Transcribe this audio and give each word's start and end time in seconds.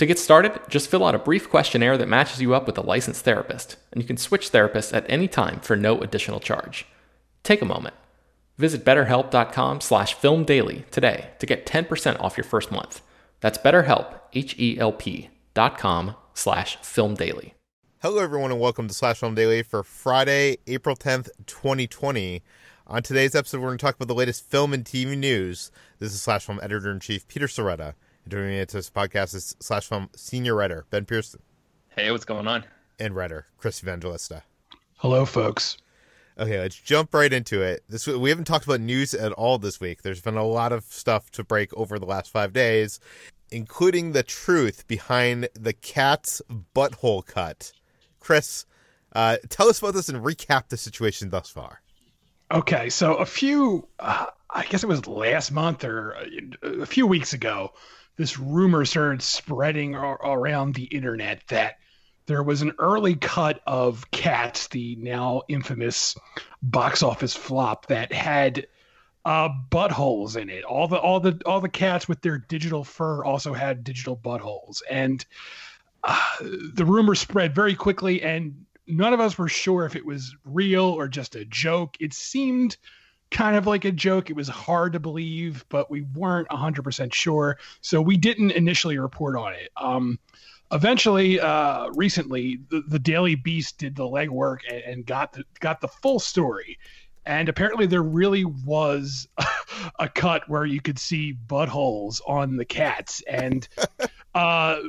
To 0.00 0.06
get 0.06 0.18
started, 0.18 0.58
just 0.70 0.88
fill 0.88 1.04
out 1.04 1.14
a 1.14 1.18
brief 1.18 1.50
questionnaire 1.50 1.98
that 1.98 2.08
matches 2.08 2.40
you 2.40 2.54
up 2.54 2.66
with 2.66 2.78
a 2.78 2.80
licensed 2.80 3.22
therapist, 3.22 3.76
and 3.92 4.00
you 4.00 4.06
can 4.06 4.16
switch 4.16 4.50
therapists 4.50 4.96
at 4.96 5.04
any 5.10 5.28
time 5.28 5.60
for 5.60 5.76
no 5.76 6.00
additional 6.00 6.40
charge. 6.40 6.86
Take 7.42 7.60
a 7.60 7.66
moment. 7.66 7.94
Visit 8.56 8.82
betterhelp.com 8.82 9.82
slash 9.82 10.16
filmdaily 10.16 10.88
today 10.88 11.32
to 11.38 11.44
get 11.44 11.66
10% 11.66 12.18
off 12.18 12.38
your 12.38 12.44
first 12.44 12.72
month. 12.72 13.02
That's 13.40 13.58
betterhelp, 13.58 14.18
H-E-L-P 14.32 15.28
dot 15.52 15.76
com 15.76 16.16
slash 16.32 16.78
filmdaily. 16.78 17.52
Hello, 18.00 18.22
everyone, 18.22 18.52
and 18.52 18.58
welcome 18.58 18.88
to 18.88 18.94
Slash 18.94 19.18
Film 19.18 19.34
Daily 19.34 19.62
for 19.62 19.82
Friday, 19.82 20.56
April 20.66 20.96
10th, 20.96 21.28
2020. 21.44 22.42
On 22.86 23.02
today's 23.02 23.34
episode, 23.34 23.60
we're 23.60 23.68
going 23.68 23.76
to 23.76 23.84
talk 23.84 23.96
about 23.96 24.08
the 24.08 24.14
latest 24.14 24.48
film 24.48 24.72
and 24.72 24.82
TV 24.82 25.14
news. 25.14 25.70
This 25.98 26.14
is 26.14 26.22
Slash 26.22 26.46
Film 26.46 26.58
Editor-in-Chief 26.62 27.28
Peter 27.28 27.46
Sciretta. 27.46 27.92
Joining 28.28 28.50
me 28.50 28.64
to 28.64 28.76
this 28.76 28.90
podcast 28.90 29.34
is 29.34 29.56
slash 29.60 29.86
film 29.86 30.08
senior 30.14 30.54
writer 30.54 30.86
Ben 30.90 31.04
Pearson. 31.04 31.40
Hey, 31.88 32.10
what's 32.10 32.24
going 32.24 32.46
on? 32.46 32.64
And 32.98 33.14
writer 33.14 33.46
Chris 33.56 33.82
Evangelista. 33.82 34.42
Hello, 34.98 35.24
folks. 35.24 35.78
Okay, 36.38 36.58
let's 36.60 36.76
jump 36.76 37.12
right 37.12 37.32
into 37.32 37.62
it. 37.62 37.82
This 37.88 38.06
we 38.06 38.30
haven't 38.30 38.44
talked 38.44 38.66
about 38.66 38.80
news 38.80 39.14
at 39.14 39.32
all 39.32 39.58
this 39.58 39.80
week. 39.80 40.02
There's 40.02 40.20
been 40.20 40.36
a 40.36 40.44
lot 40.46 40.72
of 40.72 40.84
stuff 40.84 41.30
to 41.32 41.44
break 41.44 41.74
over 41.74 41.98
the 41.98 42.06
last 42.06 42.30
five 42.30 42.52
days, 42.52 43.00
including 43.50 44.12
the 44.12 44.22
truth 44.22 44.86
behind 44.86 45.48
the 45.54 45.72
cat's 45.72 46.40
butthole 46.74 47.26
cut. 47.26 47.72
Chris, 48.20 48.64
uh, 49.14 49.38
tell 49.48 49.68
us 49.68 49.80
about 49.80 49.94
this 49.94 50.08
and 50.08 50.24
recap 50.24 50.68
the 50.68 50.76
situation 50.76 51.30
thus 51.30 51.48
far. 51.48 51.80
Okay, 52.52 52.90
so 52.90 53.14
a 53.14 53.26
few, 53.26 53.88
uh, 53.98 54.26
I 54.50 54.64
guess 54.66 54.82
it 54.82 54.88
was 54.88 55.06
last 55.06 55.52
month 55.52 55.84
or 55.84 56.16
a 56.62 56.86
few 56.86 57.06
weeks 57.06 57.32
ago, 57.32 57.72
this 58.20 58.38
rumor 58.38 58.84
started 58.84 59.22
spreading 59.22 59.94
around 59.94 60.74
the 60.74 60.84
internet 60.84 61.42
that 61.48 61.78
there 62.26 62.42
was 62.42 62.60
an 62.60 62.70
early 62.78 63.14
cut 63.14 63.62
of 63.66 64.10
Cats, 64.10 64.68
the 64.68 64.94
now 64.96 65.40
infamous 65.48 66.14
box 66.60 67.02
office 67.02 67.34
flop 67.34 67.86
that 67.86 68.12
had 68.12 68.66
uh, 69.24 69.48
buttholes 69.70 70.36
in 70.36 70.50
it. 70.50 70.64
All 70.64 70.86
the 70.86 70.98
all 70.98 71.18
the 71.18 71.40
all 71.46 71.62
the 71.62 71.70
cats 71.70 72.08
with 72.08 72.20
their 72.20 72.36
digital 72.36 72.84
fur 72.84 73.24
also 73.24 73.54
had 73.54 73.84
digital 73.84 74.18
buttholes, 74.18 74.82
and 74.90 75.24
uh, 76.04 76.20
the 76.74 76.84
rumor 76.84 77.14
spread 77.14 77.54
very 77.54 77.74
quickly, 77.74 78.20
and 78.20 78.66
none 78.86 79.14
of 79.14 79.20
us 79.20 79.38
were 79.38 79.48
sure 79.48 79.86
if 79.86 79.96
it 79.96 80.04
was 80.04 80.36
real 80.44 80.84
or 80.84 81.08
just 81.08 81.36
a 81.36 81.46
joke. 81.46 81.96
It 82.00 82.12
seemed 82.12 82.76
kind 83.30 83.56
of 83.56 83.66
like 83.66 83.84
a 83.84 83.92
joke. 83.92 84.30
It 84.30 84.36
was 84.36 84.48
hard 84.48 84.92
to 84.94 85.00
believe, 85.00 85.64
but 85.68 85.90
we 85.90 86.02
weren't 86.02 86.48
100% 86.48 87.12
sure. 87.12 87.58
So 87.80 88.00
we 88.02 88.16
didn't 88.16 88.52
initially 88.52 88.98
report 88.98 89.36
on 89.36 89.52
it. 89.54 89.70
Um, 89.76 90.18
eventually, 90.72 91.40
uh, 91.40 91.88
recently, 91.90 92.58
the, 92.70 92.82
the, 92.86 92.98
Daily 92.98 93.34
Beast 93.34 93.78
did 93.78 93.96
the 93.96 94.04
legwork 94.04 94.60
and, 94.68 94.82
and 94.82 95.06
got 95.06 95.32
the, 95.32 95.44
got 95.60 95.80
the 95.80 95.88
full 95.88 96.18
story. 96.18 96.78
And 97.26 97.48
apparently, 97.48 97.86
there 97.86 98.02
really 98.02 98.44
was 98.44 99.28
a 99.98 100.08
cut 100.08 100.48
where 100.48 100.64
you 100.64 100.80
could 100.80 100.98
see 100.98 101.36
buttholes 101.46 102.20
on 102.26 102.56
the 102.56 102.64
cats. 102.64 103.22
And 103.28 103.68
uh, 104.34 104.80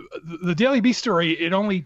the 0.44 0.56
Daily 0.56 0.81
Beast 0.81 1.00
story, 1.00 1.31
it 1.34 1.53
only 1.53 1.85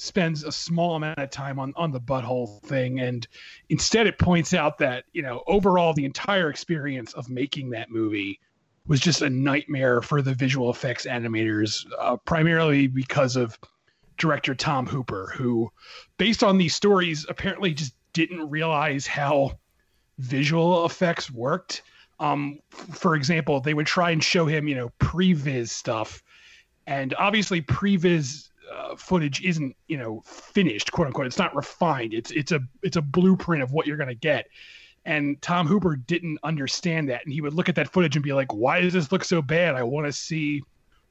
spends 0.00 0.44
a 0.44 0.50
small 0.50 0.96
amount 0.96 1.18
of 1.18 1.30
time 1.30 1.58
on 1.58 1.74
on 1.76 1.92
the 1.92 2.00
butthole 2.00 2.62
thing 2.62 3.00
and 3.00 3.28
instead 3.68 4.06
it 4.06 4.18
points 4.18 4.54
out 4.54 4.78
that 4.78 5.04
you 5.12 5.20
know 5.20 5.42
overall 5.46 5.92
the 5.92 6.06
entire 6.06 6.48
experience 6.48 7.12
of 7.12 7.28
making 7.28 7.68
that 7.68 7.90
movie 7.90 8.40
was 8.86 8.98
just 8.98 9.20
a 9.20 9.28
nightmare 9.28 10.00
for 10.00 10.22
the 10.22 10.32
visual 10.32 10.70
effects 10.70 11.04
animators 11.04 11.84
uh, 11.98 12.16
primarily 12.16 12.86
because 12.86 13.36
of 13.36 13.58
director 14.16 14.54
tom 14.54 14.86
hooper 14.86 15.30
who 15.36 15.70
based 16.16 16.42
on 16.42 16.56
these 16.56 16.74
stories 16.74 17.26
apparently 17.28 17.74
just 17.74 17.94
didn't 18.14 18.48
realize 18.48 19.06
how 19.06 19.52
visual 20.18 20.84
effects 20.84 21.30
worked. 21.30 21.82
Um, 22.18 22.58
for 22.70 23.16
example 23.16 23.60
they 23.60 23.74
would 23.74 23.86
try 23.86 24.10
and 24.10 24.24
show 24.24 24.46
him 24.46 24.66
you 24.66 24.74
know 24.74 24.90
previs 24.98 25.68
stuff 25.68 26.22
and 26.86 27.14
obviously 27.14 27.60
previs 27.62 28.49
uh, 28.72 28.96
footage 28.96 29.42
isn't 29.42 29.76
you 29.88 29.98
know 29.98 30.22
finished 30.24 30.92
quote 30.92 31.06
unquote. 31.06 31.26
It's 31.26 31.38
not 31.38 31.54
refined. 31.54 32.14
It's 32.14 32.30
it's 32.30 32.52
a 32.52 32.60
it's 32.82 32.96
a 32.96 33.02
blueprint 33.02 33.62
of 33.62 33.72
what 33.72 33.86
you're 33.86 33.96
going 33.96 34.08
to 34.08 34.14
get. 34.14 34.46
And 35.06 35.40
tom 35.40 35.66
hooper 35.66 35.96
didn't 35.96 36.38
understand 36.42 37.08
that. 37.08 37.24
And 37.24 37.32
he 37.32 37.40
would 37.40 37.54
look 37.54 37.68
at 37.68 37.74
that 37.76 37.90
footage 37.90 38.16
and 38.16 38.22
be 38.22 38.32
like 38.32 38.52
why 38.52 38.80
does 38.80 38.92
this 38.92 39.10
look 39.10 39.24
so 39.24 39.40
bad? 39.42 39.74
I 39.74 39.82
want 39.82 40.06
to 40.06 40.12
see 40.12 40.62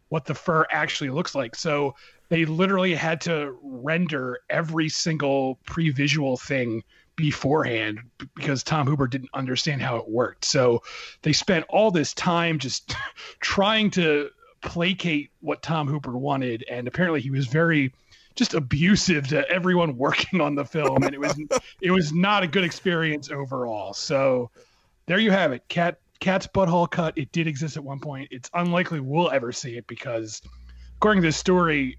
what 0.10 0.26
the 0.26 0.36
fur 0.36 0.66
actually 0.72 1.10
looks 1.10 1.36
like. 1.36 1.56
So 1.56 1.96
they 2.30 2.46
literally 2.46 2.94
had 2.94 3.22
to 3.22 3.58
render 3.62 4.40
every 4.50 4.90
single 4.90 5.60
pre-visual 5.66 6.38
thing 6.38 6.84
beforehand 7.16 8.00
because 8.36 8.64
Tom 8.64 8.88
Hooper 8.88 9.08
didn't 9.08 9.30
understand 9.34 9.82
how 9.82 9.98
it 9.98 10.08
worked. 10.08 10.46
So 10.46 10.84
they 11.22 11.34
spent 11.34 11.66
all 11.68 11.92
this 11.92 12.14
time 12.14 12.60
just 12.60 12.96
trying 13.40 13.92
to 13.92 14.30
placate 14.62 15.32
what 15.42 15.62
Tom 15.62 15.88
Hooper 15.88 16.18
wanted, 16.18 16.66
and 16.70 16.88
apparently 16.88 17.22
he 17.22 17.32
was 17.32 17.48
very 17.48 17.94
just 18.36 18.54
abusive 18.54 19.28
to 19.28 19.48
everyone 19.50 19.98
working 19.98 20.42
on 20.42 20.56
the 20.56 20.66
film, 20.66 21.04
and 21.04 21.14
it 21.14 21.20
was 21.20 21.38
it 21.82 21.92
was 21.92 22.14
not 22.14 22.44
a 22.44 22.48
good 22.48 22.64
experience 22.64 23.30
overall. 23.30 23.94
So 23.94 24.52
there 25.06 25.20
you 25.20 25.32
have 25.32 25.52
it, 25.52 25.68
cat 25.68 26.00
cat's 26.20 26.48
butthole 26.48 26.90
cut. 26.90 27.18
It 27.18 27.32
did 27.32 27.48
exist 27.48 27.78
at 27.78 27.84
one 27.84 28.00
point. 28.00 28.30
It's 28.32 28.50
unlikely 28.54 29.00
we'll 29.00 29.32
ever 29.32 29.52
see 29.52 29.78
it 29.78 29.88
because, 29.88 30.42
according 30.98 31.22
to 31.22 31.28
this 31.28 31.38
story, 31.38 31.98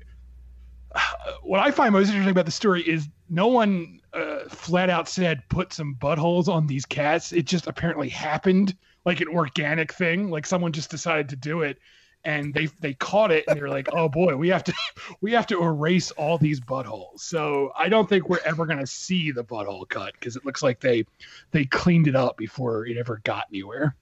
what 1.43 1.61
I 1.61 1.71
find 1.71 1.93
most 1.93 2.09
interesting 2.09 2.31
about 2.31 2.47
the 2.47 2.53
story 2.53 2.83
is 2.83 3.09
no 3.29 3.47
one 3.47 4.01
uh, 4.13 4.49
flat 4.49 4.91
out 4.91 5.09
said 5.09 5.43
put 5.49 5.73
some 5.73 5.97
buttholes 6.01 6.49
on 6.49 6.67
these 6.67 6.85
cats. 6.85 7.33
It 7.33 7.47
just 7.47 7.67
apparently 7.67 8.09
happened 8.09 8.77
like 9.05 9.21
an 9.21 9.29
organic 9.29 9.93
thing. 9.93 10.31
Like 10.31 10.47
someone 10.47 10.73
just 10.73 10.91
decided 10.91 11.29
to 11.31 11.37
do 11.37 11.63
it, 11.63 11.79
and 12.25 12.53
they 12.53 12.67
they 12.81 12.95
caught 12.95 13.31
it 13.31 13.45
and 13.49 13.57
they 13.57 13.63
were 13.63 13.69
like, 13.69 13.89
oh 13.93 14.09
boy, 14.09 14.37
we 14.37 14.49
have 14.49 14.65
to 14.65 14.75
we 15.21 15.33
have 15.33 15.47
to 15.49 15.63
erase 15.63 16.11
all 16.13 16.39
these 16.39 16.61
buttholes. 16.61 17.21
So 17.21 17.73
I 17.77 17.89
don't 17.89 18.09
think 18.09 18.29
we're 18.29 18.39
ever 18.45 18.67
gonna 18.67 18.87
see 18.87 19.31
the 19.31 19.45
butthole 19.45 19.89
cut 19.89 20.13
because 20.15 20.37
it 20.37 20.45
looks 20.45 20.63
like 20.63 20.81
they 20.81 21.05
they 21.51 21.65
cleaned 21.65 22.09
it 22.09 22.17
up 22.17 22.37
before 22.37 22.87
it 22.87 22.97
ever 22.97 23.21
got 23.25 23.45
anywhere. 23.51 23.97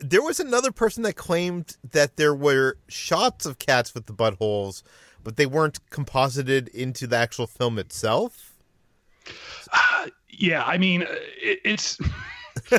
There 0.00 0.22
was 0.22 0.40
another 0.40 0.72
person 0.72 1.02
that 1.02 1.14
claimed 1.14 1.76
that 1.90 2.16
there 2.16 2.34
were 2.34 2.78
shots 2.88 3.44
of 3.44 3.58
cats 3.58 3.92
with 3.92 4.06
the 4.06 4.14
buttholes, 4.14 4.82
but 5.22 5.36
they 5.36 5.46
weren't 5.46 5.78
composited 5.90 6.68
into 6.68 7.06
the 7.06 7.16
actual 7.16 7.46
film 7.46 7.78
itself. 7.78 8.54
Uh, 9.72 10.06
yeah, 10.30 10.62
I 10.64 10.78
mean, 10.78 11.02
it, 11.02 11.60
it's. 11.64 11.98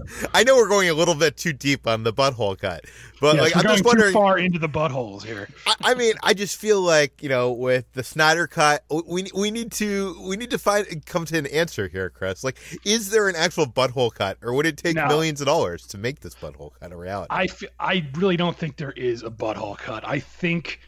I 0.34 0.44
know 0.44 0.56
we're 0.56 0.68
going 0.68 0.88
a 0.88 0.94
little 0.94 1.14
bit 1.14 1.36
too 1.36 1.52
deep 1.52 1.86
on 1.86 2.02
the 2.02 2.12
butthole 2.12 2.58
cut, 2.58 2.84
but 3.20 3.36
yes, 3.36 3.42
like 3.42 3.56
I'm 3.56 3.70
just 3.70 3.84
wondering 3.84 4.12
far 4.12 4.38
into 4.38 4.58
the 4.58 4.68
buttholes 4.68 5.22
here. 5.22 5.48
I, 5.66 5.74
I, 5.82 5.94
mean, 5.94 6.14
I 6.22 6.34
just 6.34 6.58
feel 6.58 6.80
like 6.80 7.22
you 7.22 7.28
know, 7.28 7.52
with 7.52 7.90
the 7.92 8.02
Snyder 8.02 8.46
cut, 8.46 8.84
we 9.06 9.30
we 9.34 9.50
need 9.50 9.72
to 9.72 10.16
we 10.26 10.36
need 10.36 10.50
to 10.50 10.58
find 10.58 11.04
come 11.06 11.24
to 11.26 11.38
an 11.38 11.46
answer 11.46 11.88
here, 11.88 12.10
Chris. 12.10 12.44
Like, 12.44 12.58
is 12.84 13.10
there 13.10 13.28
an 13.28 13.36
actual 13.36 13.66
butthole 13.66 14.12
cut, 14.12 14.38
or 14.42 14.54
would 14.54 14.66
it 14.66 14.76
take 14.76 14.96
no. 14.96 15.06
millions 15.06 15.40
of 15.40 15.46
dollars 15.46 15.86
to 15.88 15.98
make 15.98 16.20
this 16.20 16.34
butthole 16.34 16.72
cut 16.80 16.92
a 16.92 16.96
reality? 16.96 17.28
I, 17.30 17.44
f- 17.44 17.62
I 17.78 18.06
really 18.16 18.36
don't 18.36 18.56
think 18.56 18.76
there 18.76 18.92
is 18.92 19.22
a 19.22 19.30
butthole 19.30 19.76
cut. 19.78 20.06
I 20.06 20.18
think 20.18 20.80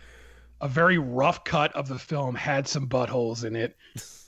a 0.65 0.69
very 0.69 0.97
rough 0.97 1.45
cut 1.45 1.77
of 1.77 1.89
the 1.89 1.99
film 1.99 2.35
had 2.35 2.67
some 2.67 2.89
buttholes 2.89 3.45
in 3.45 3.55
it. 3.55 3.77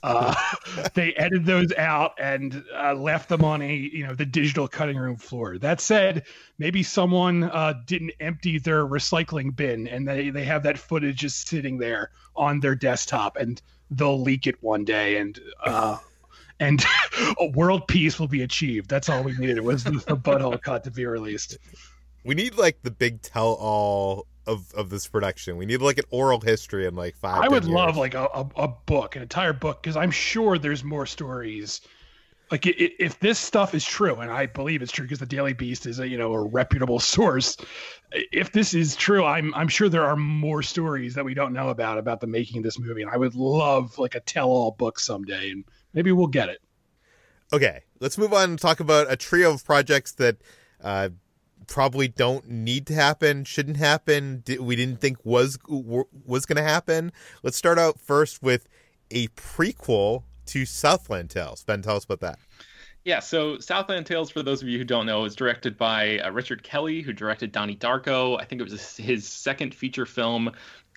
Uh, 0.03 0.35
they 0.93 1.11
edited 1.15 1.47
those 1.47 1.73
out 1.73 2.13
and 2.19 2.63
uh, 2.75 2.93
left 2.93 3.27
them 3.27 3.43
on 3.43 3.63
a 3.63 3.75
you 3.75 4.05
know 4.05 4.13
the 4.13 4.25
digital 4.25 4.67
cutting 4.67 4.97
room 4.97 5.17
floor. 5.17 5.57
That 5.57 5.81
said, 5.81 6.27
maybe 6.59 6.83
someone 6.83 7.43
uh, 7.45 7.73
didn't 7.87 8.11
empty 8.19 8.59
their 8.59 8.85
recycling 8.85 9.55
bin 9.55 9.87
and 9.87 10.07
they 10.07 10.29
they 10.29 10.43
have 10.43 10.61
that 10.63 10.77
footage 10.77 11.17
just 11.17 11.47
sitting 11.47 11.79
there 11.79 12.11
on 12.35 12.59
their 12.59 12.75
desktop 12.75 13.37
and 13.37 13.59
they'll 13.89 14.21
leak 14.21 14.45
it 14.45 14.61
one 14.61 14.85
day 14.85 15.17
and. 15.17 15.39
Uh, 15.61 15.97
and 16.59 16.83
a 17.39 17.47
world 17.51 17.87
peace 17.87 18.19
will 18.19 18.27
be 18.27 18.41
achieved. 18.41 18.89
That's 18.89 19.09
all 19.09 19.21
we 19.21 19.37
needed. 19.37 19.57
It 19.57 19.63
was 19.63 19.83
the 19.83 19.91
butthole 19.91 20.59
cut 20.59 20.83
to 20.85 20.91
be 20.91 21.05
released. 21.05 21.59
We 22.23 22.33
need 22.33 22.57
like 22.57 22.81
the 22.81 22.89
big 22.89 23.21
tell-all 23.21 24.25
of 24.47 24.73
of 24.73 24.89
this 24.89 25.07
production. 25.07 25.57
We 25.57 25.65
need 25.65 25.81
like 25.81 25.97
an 25.97 26.05
oral 26.09 26.39
history 26.39 26.87
in 26.87 26.95
like 26.95 27.15
five. 27.15 27.43
I 27.43 27.47
would 27.47 27.63
years. 27.63 27.73
love 27.73 27.97
like 27.97 28.13
a, 28.13 28.25
a, 28.33 28.49
a, 28.55 28.67
book, 28.67 29.15
an 29.15 29.21
entire 29.21 29.53
book, 29.53 29.83
because 29.83 29.97
I'm 29.97 30.11
sure 30.11 30.57
there's 30.57 30.83
more 30.83 31.05
stories. 31.05 31.81
Like 32.49 32.65
it, 32.65 32.81
it, 32.81 32.93
if 32.97 33.19
this 33.19 33.37
stuff 33.37 33.75
is 33.75 33.83
true, 33.83 34.15
and 34.15 34.31
I 34.31 34.45
believe 34.45 34.81
it's 34.81 34.91
true, 34.91 35.03
because 35.03 35.19
the 35.19 35.25
Daily 35.25 35.53
Beast 35.53 35.85
is 35.85 35.99
a 35.99 36.07
you 36.07 36.17
know 36.17 36.33
a 36.33 36.43
reputable 36.43 36.99
source. 37.15 37.57
If 38.11 38.53
this 38.53 38.73
is 38.73 38.95
true, 38.95 39.23
I'm 39.23 39.53
I'm 39.53 39.67
sure 39.67 39.89
there 39.89 40.05
are 40.05 40.15
more 40.15 40.63
stories 40.63 41.13
that 41.15 41.25
we 41.25 41.33
don't 41.33 41.53
know 41.53 41.69
about 41.69 41.97
about 41.97 42.21
the 42.21 42.27
making 42.27 42.59
of 42.59 42.63
this 42.63 42.79
movie, 42.79 43.01
and 43.01 43.11
I 43.11 43.17
would 43.17 43.35
love 43.35 43.99
like 43.99 44.15
a 44.15 44.21
tell-all 44.21 44.71
book 44.71 44.99
someday, 44.99 45.51
and 45.51 45.65
maybe 45.93 46.11
we'll 46.11 46.27
get 46.27 46.49
it. 46.49 46.59
Okay, 47.51 47.83
let's 47.99 48.17
move 48.17 48.33
on 48.33 48.51
and 48.51 48.59
talk 48.59 48.79
about 48.79 49.11
a 49.11 49.15
trio 49.15 49.53
of 49.53 49.63
projects 49.63 50.13
that 50.13 50.37
uh, 50.81 51.09
probably 51.67 52.07
don't 52.07 52.49
need 52.49 52.87
to 52.87 52.93
happen, 52.93 53.43
shouldn't 53.43 53.77
happen, 53.77 54.43
we 54.59 54.75
didn't 54.75 54.99
think 54.99 55.17
was 55.23 55.57
was 55.67 56.45
going 56.45 56.57
to 56.57 56.63
happen. 56.63 57.11
Let's 57.43 57.57
start 57.57 57.77
out 57.77 57.99
first 57.99 58.41
with 58.41 58.67
a 59.11 59.27
prequel 59.29 60.23
to 60.47 60.65
Southland 60.65 61.29
Tales. 61.29 61.63
Ben, 61.63 61.81
tell 61.81 61.97
us 61.97 62.05
about 62.05 62.21
that. 62.21 62.39
Yeah, 63.07 63.21
so 63.21 63.57
Southland 63.59 64.05
Tales, 64.05 64.29
for 64.29 64.43
those 64.43 64.61
of 64.61 64.67
you 64.67 64.77
who 64.77 64.83
don't 64.83 65.05
know, 65.05 65.23
is 65.23 65.33
directed 65.33 65.77
by 65.77 66.19
uh, 66.19 66.29
Richard 66.31 66.61
Kelly, 66.63 67.01
who 67.01 67.13
directed 67.13 67.53
Donnie 67.53 67.77
Darko. 67.77 68.37
I 68.37 68.43
think 68.43 68.59
it 68.59 68.69
was 68.69 68.97
his 68.97 69.25
second 69.25 69.73
feature 69.73 70.05
film. 70.05 70.51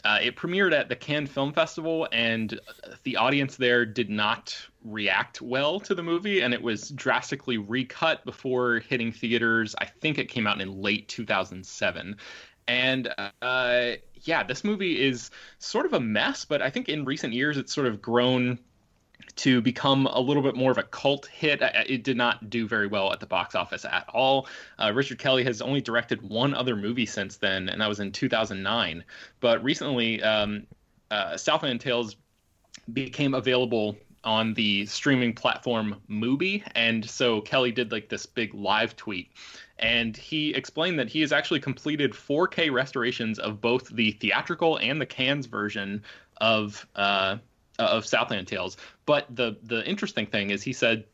Uh, 0.05 0.19
it 0.23 0.37
premiered 0.37 0.73
at 0.73 0.89
the 0.89 0.97
Cannes 0.97 1.27
Film 1.27 1.53
Festival, 1.53 2.09
and 2.13 2.59
the 3.03 3.17
audience 3.17 3.57
there 3.57 3.85
did 3.85 4.11
not 4.11 4.57
react 4.85 5.43
well 5.43 5.81
to 5.81 5.95
the 5.95 6.03
movie, 6.03 6.41
and 6.41 6.55
it 6.55 6.63
was 6.63 6.89
drastically 6.91 7.59
recut 7.59 8.25
before 8.25 8.81
hitting 8.81 9.13
theaters. 9.13 9.75
I 9.79 9.87
think 9.87 10.19
it 10.19 10.29
came 10.29 10.47
out 10.47 10.61
in 10.61 10.81
late 10.81 11.09
2007. 11.09 12.17
And 12.69 13.15
uh, 13.43 13.93
yeah, 14.23 14.43
this 14.45 14.63
movie 14.63 15.03
is 15.03 15.31
sort 15.59 15.87
of 15.87 15.93
a 15.93 16.01
mess, 16.01 16.45
but 16.45 16.63
I 16.63 16.71
think 16.71 16.89
in 16.89 17.05
recent 17.05 17.33
years 17.33 17.57
it's 17.57 17.75
sort 17.75 17.87
of 17.87 18.01
grown 18.01 18.59
to 19.37 19.61
become 19.61 20.07
a 20.07 20.21
little 20.21 20.43
bit 20.43 20.55
more 20.57 20.71
of 20.71 20.79
a 20.79 20.83
cult 20.83 21.27
hit. 21.27 21.61
It 21.63 22.03
did 22.03 22.17
not 22.17 22.51
do 22.51 22.67
very 22.67 22.87
well 22.87 23.13
at 23.13 23.21
the 23.21 23.27
box 23.27 23.55
office 23.55 23.85
at 23.85 24.09
all. 24.13 24.49
Uh, 24.79 24.93
Richard 24.95 25.19
Kelly 25.19 25.45
has 25.45 25.61
only 25.61 25.81
directed 25.81 26.23
one 26.23 26.55
other 26.55 26.77
movie 26.77 27.07
since 27.07 27.37
then, 27.37 27.69
and 27.69 27.81
that 27.81 27.89
was 27.89 28.01
in 28.01 28.13
2009. 28.13 29.05
But 29.41 29.63
recently, 29.63 30.23
um, 30.23 30.67
uh, 31.11 31.37
Southland 31.37 31.81
Tales 31.81 32.17
became 32.93 33.35
available 33.35 33.97
on 34.23 34.53
the 34.55 34.85
streaming 34.87 35.33
platform 35.33 35.97
Mubi, 36.09 36.63
and 36.75 37.09
so 37.09 37.41
Kelly 37.41 37.73
did 37.73 37.91
like 37.91 38.09
this 38.09 38.27
big 38.27 38.53
live 38.55 38.97
tweet. 38.97 39.31
And 39.79 40.15
he 40.15 40.55
explained 40.55 40.99
that 40.99 41.09
he 41.09 41.23
has 41.23 41.33
actually 41.33 41.61
completed 41.61 42.13
4K 42.13 42.71
restorations 42.71 43.39
of 43.39 43.61
both 43.63 43.89
the 43.89 44.13
theatrical 44.13 44.77
and 44.79 45.01
the 45.01 45.07
Cannes 45.07 45.47
version 45.47 46.03
of 46.41 46.87
uh, 46.97 47.39
of 47.85 48.07
Southland 48.07 48.47
Tales. 48.47 48.77
But 49.07 49.27
the 49.35 49.57
the 49.63 49.87
interesting 49.87 50.27
thing 50.27 50.51
is, 50.51 50.63
he 50.63 50.73
said, 50.73 51.05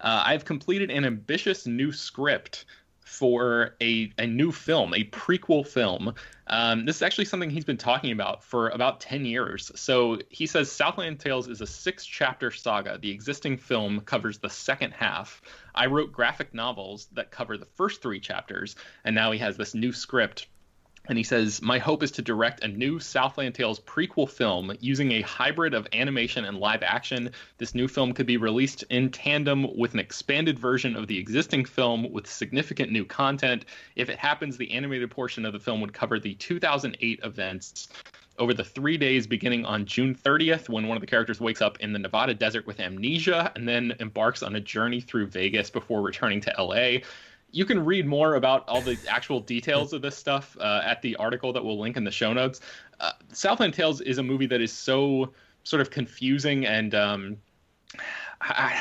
uh, 0.00 0.22
"I've 0.26 0.44
completed 0.44 0.90
an 0.90 1.04
ambitious 1.04 1.66
new 1.66 1.92
script." 1.92 2.64
For 3.04 3.76
a, 3.80 4.12
a 4.18 4.26
new 4.26 4.50
film, 4.50 4.92
a 4.92 5.04
prequel 5.04 5.64
film. 5.64 6.12
Um, 6.48 6.84
this 6.84 6.96
is 6.96 7.02
actually 7.02 7.26
something 7.26 7.48
he's 7.48 7.64
been 7.64 7.76
talking 7.76 8.10
about 8.10 8.42
for 8.42 8.70
about 8.70 9.00
10 9.00 9.24
years. 9.24 9.70
So 9.76 10.18
he 10.28 10.44
says 10.46 10.70
Southland 10.72 11.20
Tales 11.20 11.46
is 11.46 11.60
a 11.60 11.68
six 11.68 12.04
chapter 12.04 12.50
saga. 12.50 12.98
The 13.00 13.12
existing 13.12 13.58
film 13.58 14.00
covers 14.00 14.38
the 14.38 14.50
second 14.50 14.90
half. 14.90 15.40
I 15.72 15.86
wrote 15.86 16.10
graphic 16.10 16.52
novels 16.52 17.06
that 17.12 17.30
cover 17.30 17.56
the 17.56 17.64
first 17.64 18.02
three 18.02 18.18
chapters, 18.18 18.74
and 19.04 19.14
now 19.14 19.30
he 19.30 19.38
has 19.38 19.56
this 19.56 19.72
new 19.72 19.92
script 19.92 20.48
and 21.08 21.18
he 21.18 21.24
says, 21.24 21.62
My 21.62 21.78
hope 21.78 22.02
is 22.02 22.10
to 22.12 22.22
direct 22.22 22.64
a 22.64 22.68
new 22.68 22.98
Southland 22.98 23.54
Tales 23.54 23.80
prequel 23.80 24.28
film 24.28 24.72
using 24.80 25.12
a 25.12 25.22
hybrid 25.22 25.74
of 25.74 25.86
animation 25.92 26.44
and 26.44 26.58
live 26.58 26.82
action. 26.82 27.30
This 27.58 27.74
new 27.74 27.88
film 27.88 28.12
could 28.12 28.26
be 28.26 28.36
released 28.36 28.84
in 28.90 29.10
tandem 29.10 29.76
with 29.76 29.94
an 29.94 30.00
expanded 30.00 30.58
version 30.58 30.96
of 30.96 31.06
the 31.06 31.18
existing 31.18 31.64
film 31.64 32.10
with 32.12 32.26
significant 32.26 32.90
new 32.90 33.04
content. 33.04 33.64
If 33.94 34.08
it 34.08 34.18
happens, 34.18 34.56
the 34.56 34.70
animated 34.72 35.10
portion 35.10 35.44
of 35.44 35.52
the 35.52 35.60
film 35.60 35.80
would 35.80 35.92
cover 35.92 36.18
the 36.18 36.34
2008 36.34 37.20
events 37.22 37.88
over 38.38 38.52
the 38.52 38.64
three 38.64 38.98
days 38.98 39.26
beginning 39.26 39.64
on 39.64 39.86
June 39.86 40.14
30th, 40.14 40.68
when 40.68 40.86
one 40.88 40.96
of 40.96 41.00
the 41.00 41.06
characters 41.06 41.40
wakes 41.40 41.62
up 41.62 41.80
in 41.80 41.92
the 41.92 41.98
Nevada 41.98 42.34
desert 42.34 42.66
with 42.66 42.80
amnesia 42.80 43.50
and 43.56 43.66
then 43.66 43.94
embarks 44.00 44.42
on 44.42 44.54
a 44.56 44.60
journey 44.60 45.00
through 45.00 45.26
Vegas 45.26 45.70
before 45.70 46.02
returning 46.02 46.40
to 46.42 46.54
LA 46.58 46.98
you 47.56 47.64
can 47.64 47.82
read 47.82 48.06
more 48.06 48.34
about 48.34 48.68
all 48.68 48.82
the 48.82 48.98
actual 49.08 49.40
details 49.40 49.94
of 49.94 50.02
this 50.02 50.14
stuff 50.14 50.58
uh, 50.60 50.82
at 50.84 51.00
the 51.00 51.16
article 51.16 51.54
that 51.54 51.64
we'll 51.64 51.78
link 51.78 51.96
in 51.96 52.04
the 52.04 52.10
show 52.10 52.34
notes. 52.34 52.60
Uh, 53.00 53.12
Southland 53.32 53.72
Tales 53.72 54.02
is 54.02 54.18
a 54.18 54.22
movie 54.22 54.44
that 54.44 54.60
is 54.60 54.70
so 54.70 55.32
sort 55.64 55.80
of 55.80 55.90
confusing 55.90 56.66
and 56.66 56.94
um, 56.94 57.38
I, 58.42 58.78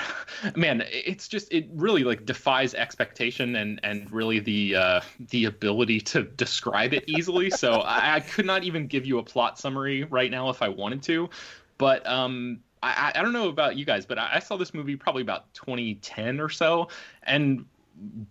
man, 0.57 0.83
it's 0.89 1.29
just 1.29 1.53
it 1.53 1.69
really 1.73 2.03
like 2.03 2.25
defies 2.25 2.73
expectation 2.73 3.55
and 3.55 3.79
and 3.81 4.11
really 4.11 4.39
the 4.39 4.75
uh, 4.75 5.01
the 5.29 5.45
ability 5.45 6.01
to 6.01 6.23
describe 6.23 6.93
it 6.93 7.05
easily. 7.07 7.49
so 7.49 7.75
I, 7.75 8.15
I, 8.15 8.19
could 8.19 8.45
not 8.45 8.65
even 8.65 8.87
give 8.87 9.05
you 9.05 9.19
a 9.19 9.23
plot 9.23 9.57
summary 9.57 10.03
right 10.03 10.29
now 10.29 10.49
if 10.49 10.61
I 10.61 10.67
wanted 10.67 11.01
to. 11.03 11.29
But 11.77 12.05
um, 12.05 12.59
I, 12.83 13.13
I 13.15 13.21
don't 13.21 13.31
know 13.31 13.47
about 13.47 13.77
you 13.77 13.85
guys, 13.85 14.05
but 14.05 14.19
I, 14.19 14.31
I 14.33 14.39
saw 14.39 14.57
this 14.57 14.73
movie 14.73 14.97
probably 14.97 15.21
about 15.21 15.53
2010 15.53 16.41
or 16.41 16.49
so, 16.49 16.89
and 17.23 17.65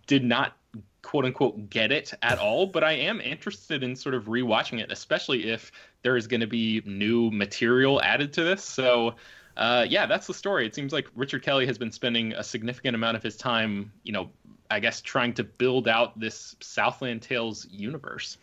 did 0.07 0.23
not 0.23 0.57
quote 1.01 1.25
unquote 1.25 1.69
get 1.69 1.91
it 1.91 2.13
at 2.21 2.39
all, 2.39 2.65
but 2.65 2.83
I 2.83 2.93
am 2.93 3.21
interested 3.21 3.83
in 3.83 3.95
sort 3.95 4.15
of 4.15 4.25
rewatching 4.25 4.81
it, 4.81 4.91
especially 4.91 5.49
if 5.51 5.71
there 6.01 6.17
is 6.17 6.27
going 6.27 6.41
to 6.41 6.47
be 6.47 6.81
new 6.85 7.29
material 7.31 8.01
added 8.01 8.33
to 8.33 8.43
this. 8.43 8.63
So, 8.63 9.15
uh, 9.55 9.85
yeah, 9.87 10.05
that's 10.07 10.27
the 10.27 10.33
story. 10.33 10.65
It 10.65 10.75
seems 10.75 10.91
like 10.91 11.07
Richard 11.15 11.43
Kelly 11.43 11.65
has 11.67 11.77
been 11.77 11.91
spending 11.91 12.33
a 12.33 12.43
significant 12.43 12.95
amount 12.95 13.17
of 13.17 13.23
his 13.23 13.37
time, 13.37 13.91
you 14.03 14.11
know, 14.11 14.29
I 14.69 14.79
guess 14.79 14.99
trying 14.99 15.33
to 15.35 15.43
build 15.43 15.87
out 15.87 16.19
this 16.19 16.55
Southland 16.59 17.21
Tales 17.21 17.67
universe. 17.69 18.37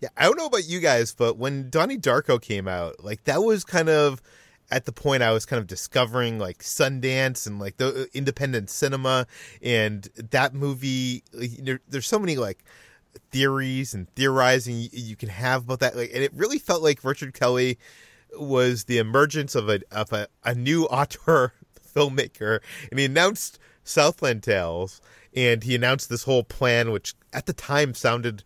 Yeah, 0.00 0.08
I 0.16 0.24
don't 0.24 0.38
know 0.38 0.46
about 0.46 0.66
you 0.66 0.80
guys, 0.80 1.14
but 1.14 1.36
when 1.36 1.68
Donnie 1.68 1.98
Darko 1.98 2.40
came 2.40 2.66
out, 2.66 3.04
like 3.04 3.24
that 3.24 3.42
was 3.42 3.64
kind 3.64 3.90
of 3.90 4.22
at 4.70 4.84
the 4.84 4.92
point 4.92 5.22
I 5.22 5.32
was 5.32 5.46
kind 5.46 5.60
of 5.60 5.66
discovering 5.66 6.38
like 6.38 6.58
Sundance 6.58 7.46
and 7.46 7.58
like 7.58 7.76
the 7.76 8.02
uh, 8.02 8.04
independent 8.14 8.70
cinema, 8.70 9.26
and 9.62 10.08
that 10.16 10.54
movie. 10.54 11.24
There, 11.32 11.80
there's 11.88 12.06
so 12.06 12.18
many 12.18 12.36
like 12.36 12.64
theories 13.30 13.94
and 13.94 14.08
theorizing 14.14 14.88
you 14.92 15.16
can 15.16 15.28
have 15.28 15.64
about 15.64 15.80
that, 15.80 15.96
like, 15.96 16.10
and 16.14 16.22
it 16.22 16.32
really 16.34 16.58
felt 16.58 16.82
like 16.82 17.04
Richard 17.04 17.34
Kelly 17.34 17.78
was 18.38 18.84
the 18.84 18.98
emergence 18.98 19.54
of 19.54 19.68
a 19.68 19.80
of 19.90 20.12
a, 20.12 20.28
a 20.44 20.54
new 20.54 20.84
auteur 20.84 21.52
filmmaker, 21.94 22.60
and 22.90 22.98
he 22.98 23.06
announced 23.06 23.58
Southland 23.84 24.42
Tales, 24.42 25.00
and 25.34 25.64
he 25.64 25.74
announced 25.74 26.08
this 26.08 26.24
whole 26.24 26.44
plan, 26.44 26.90
which 26.90 27.14
at 27.32 27.46
the 27.46 27.52
time 27.52 27.94
sounded 27.94 28.44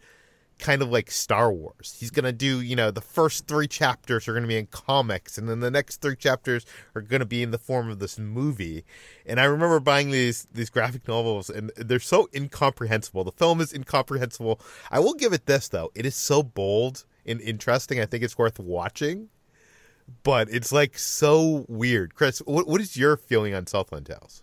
kind 0.64 0.80
of 0.80 0.90
like 0.90 1.10
Star 1.10 1.52
Wars. 1.52 1.94
He's 2.00 2.10
going 2.10 2.24
to 2.24 2.32
do, 2.32 2.62
you 2.62 2.74
know, 2.74 2.90
the 2.90 3.02
first 3.02 3.46
three 3.46 3.68
chapters 3.68 4.26
are 4.26 4.32
going 4.32 4.44
to 4.44 4.48
be 4.48 4.56
in 4.56 4.66
comics, 4.66 5.36
and 5.36 5.46
then 5.46 5.60
the 5.60 5.70
next 5.70 6.00
three 6.00 6.16
chapters 6.16 6.64
are 6.94 7.02
going 7.02 7.20
to 7.20 7.26
be 7.26 7.42
in 7.42 7.50
the 7.50 7.58
form 7.58 7.90
of 7.90 7.98
this 7.98 8.18
movie. 8.18 8.82
And 9.26 9.38
I 9.38 9.44
remember 9.44 9.78
buying 9.78 10.10
these 10.10 10.48
these 10.52 10.70
graphic 10.70 11.06
novels, 11.06 11.50
and 11.50 11.70
they're 11.76 12.00
so 12.00 12.30
incomprehensible. 12.34 13.24
The 13.24 13.32
film 13.32 13.60
is 13.60 13.74
incomprehensible. 13.74 14.58
I 14.90 15.00
will 15.00 15.12
give 15.12 15.34
it 15.34 15.44
this 15.44 15.68
though; 15.68 15.92
it 15.94 16.06
is 16.06 16.16
so 16.16 16.42
bold 16.42 17.04
and 17.26 17.42
interesting. 17.42 18.00
I 18.00 18.06
think 18.06 18.24
it's 18.24 18.38
worth 18.38 18.58
watching. 18.58 19.28
But 20.22 20.48
it's 20.50 20.72
like 20.72 20.98
so 20.98 21.66
weird, 21.68 22.14
Chris. 22.14 22.38
What, 22.40 22.66
what 22.66 22.80
is 22.80 22.96
your 22.96 23.16
feeling 23.18 23.54
on 23.54 23.66
Southland 23.66 24.06
Tales? 24.06 24.42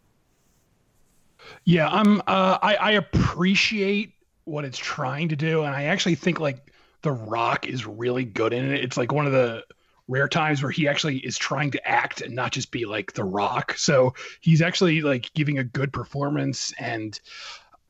Yeah, 1.65 1.89
I'm. 1.89 2.21
Uh, 2.21 2.59
I, 2.61 2.75
I 2.75 2.91
appreciate 2.91 4.13
what 4.45 4.65
it's 4.65 4.77
trying 4.77 5.29
to 5.29 5.35
do, 5.35 5.63
and 5.63 5.75
I 5.75 5.83
actually 5.83 6.15
think 6.15 6.39
like 6.39 6.71
The 7.01 7.11
Rock 7.11 7.67
is 7.67 7.85
really 7.85 8.25
good 8.25 8.53
in 8.53 8.71
it. 8.71 8.83
It's 8.83 8.97
like 8.97 9.11
one 9.11 9.25
of 9.25 9.31
the 9.31 9.63
rare 10.07 10.27
times 10.27 10.61
where 10.61 10.71
he 10.71 10.87
actually 10.87 11.17
is 11.19 11.37
trying 11.37 11.71
to 11.71 11.87
act 11.87 12.21
and 12.21 12.35
not 12.35 12.51
just 12.51 12.71
be 12.71 12.85
like 12.85 13.13
The 13.13 13.23
Rock. 13.23 13.77
So 13.77 14.13
he's 14.41 14.61
actually 14.61 15.01
like 15.01 15.31
giving 15.33 15.57
a 15.57 15.63
good 15.63 15.93
performance, 15.93 16.73
and 16.79 17.19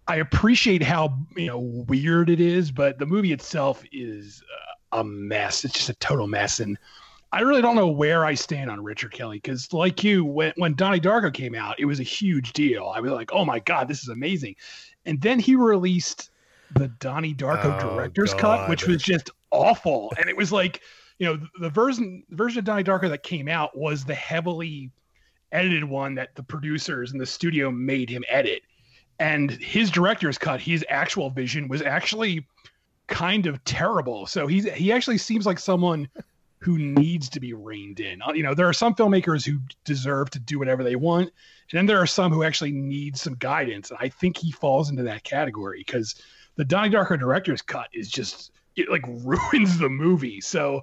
I 0.08 0.18
appreciate 0.18 0.84
how 0.84 1.18
you 1.36 1.48
know 1.48 1.60
weird 1.60 2.30
it 2.30 2.42
is. 2.42 2.72
But 2.72 3.00
the 3.00 3.06
movie 3.06 3.34
itself 3.34 3.84
is 3.92 4.44
a 4.92 5.04
mess. 5.04 5.64
It's 5.64 5.74
just 5.74 5.90
a 5.90 5.96
total 5.96 6.28
mess, 6.28 6.60
and 6.60 6.78
I 7.32 7.42
really 7.42 7.62
don't 7.62 7.76
know 7.76 7.88
where 7.88 8.26
I 8.26 8.34
stand 8.34 8.70
on 8.70 8.84
Richard 8.84 9.14
Kelly 9.14 9.38
because, 9.38 9.72
like 9.72 10.04
you, 10.04 10.26
when 10.26 10.52
when 10.58 10.76
Donnie 10.76 11.00
Darko 11.00 11.34
came 11.34 11.56
out, 11.56 11.80
it 11.80 11.86
was 11.86 12.00
a 12.00 12.04
huge 12.04 12.52
deal. 12.52 12.92
I 12.94 13.00
was 13.00 13.12
like, 13.12 13.32
"Oh 13.32 13.46
my 13.46 13.60
god, 13.60 13.88
this 13.88 14.02
is 14.02 14.10
amazing!" 14.10 14.56
And 15.06 15.22
then 15.22 15.40
he 15.40 15.56
released 15.56 16.30
the 16.76 16.88
Donnie 17.00 17.34
Darko 17.34 17.82
oh, 17.82 17.96
director's 17.96 18.34
God. 18.34 18.42
cut, 18.42 18.70
which 18.70 18.88
was 18.88 19.02
just 19.02 19.30
awful. 19.52 20.14
And 20.18 20.30
it 20.30 20.36
was 20.36 20.52
like, 20.52 20.82
you 21.20 21.28
know, 21.28 21.40
the 21.60 21.70
version 21.70 22.24
the 22.30 22.36
version 22.36 22.60
of 22.60 22.66
Donnie 22.66 22.84
Darko 22.84 23.10
that 23.10 23.24
came 23.24 23.48
out 23.48 23.78
was 23.78 24.06
the 24.06 24.16
heavily 24.16 24.92
edited 25.52 25.84
one 25.84 26.16
that 26.16 26.36
the 26.36 26.44
producers 26.44 27.12
and 27.12 27.20
the 27.20 27.26
studio 27.26 27.72
made 27.72 28.10
him 28.10 28.24
edit. 28.30 28.64
And 29.20 29.52
his 29.52 29.92
director's 29.92 30.38
cut, 30.38 30.60
his 30.60 30.84
actual 30.90 31.30
vision 31.30 31.68
was 31.68 31.82
actually 31.82 32.48
kind 33.08 33.46
of 33.46 33.64
terrible. 33.66 34.26
So 34.26 34.48
he's 34.48 34.72
he 34.74 34.92
actually 34.92 35.18
seems 35.18 35.46
like 35.46 35.60
someone 35.60 36.08
who 36.60 36.78
needs 36.78 37.28
to 37.30 37.40
be 37.40 37.54
reined 37.54 38.00
in. 38.00 38.22
Uh, 38.22 38.34
you 38.34 38.44
know, 38.44 38.54
there 38.54 38.68
are 38.68 38.74
some 38.74 38.94
filmmakers 38.94 39.46
who 39.46 39.60
deserve 39.84 40.30
to 40.30 40.40
do 40.40 40.60
whatever 40.60 40.84
they 40.84 40.96
want, 40.96 41.32
and 41.72 41.78
then 41.78 41.86
there 41.86 42.00
are 42.00 42.08
some 42.08 42.32
who 42.32 42.44
actually 42.44 42.72
need 42.72 43.18
some 43.18 43.36
guidance. 43.36 43.90
And 43.90 44.00
I 44.02 44.10
think 44.10 44.38
he 44.38 44.52
falls 44.52 44.90
into 44.90 45.04
that 45.04 45.24
category 45.24 45.80
because 45.86 46.16
the 46.56 46.66
Donnie 46.66 46.90
Darko 46.90 47.20
director's 47.20 47.62
cut 47.62 47.88
is 47.94 48.10
just 48.10 48.52
it 48.76 48.90
like 48.90 49.04
ruins 49.08 49.78
the 49.78 49.90
movie. 49.90 50.42
So 50.42 50.82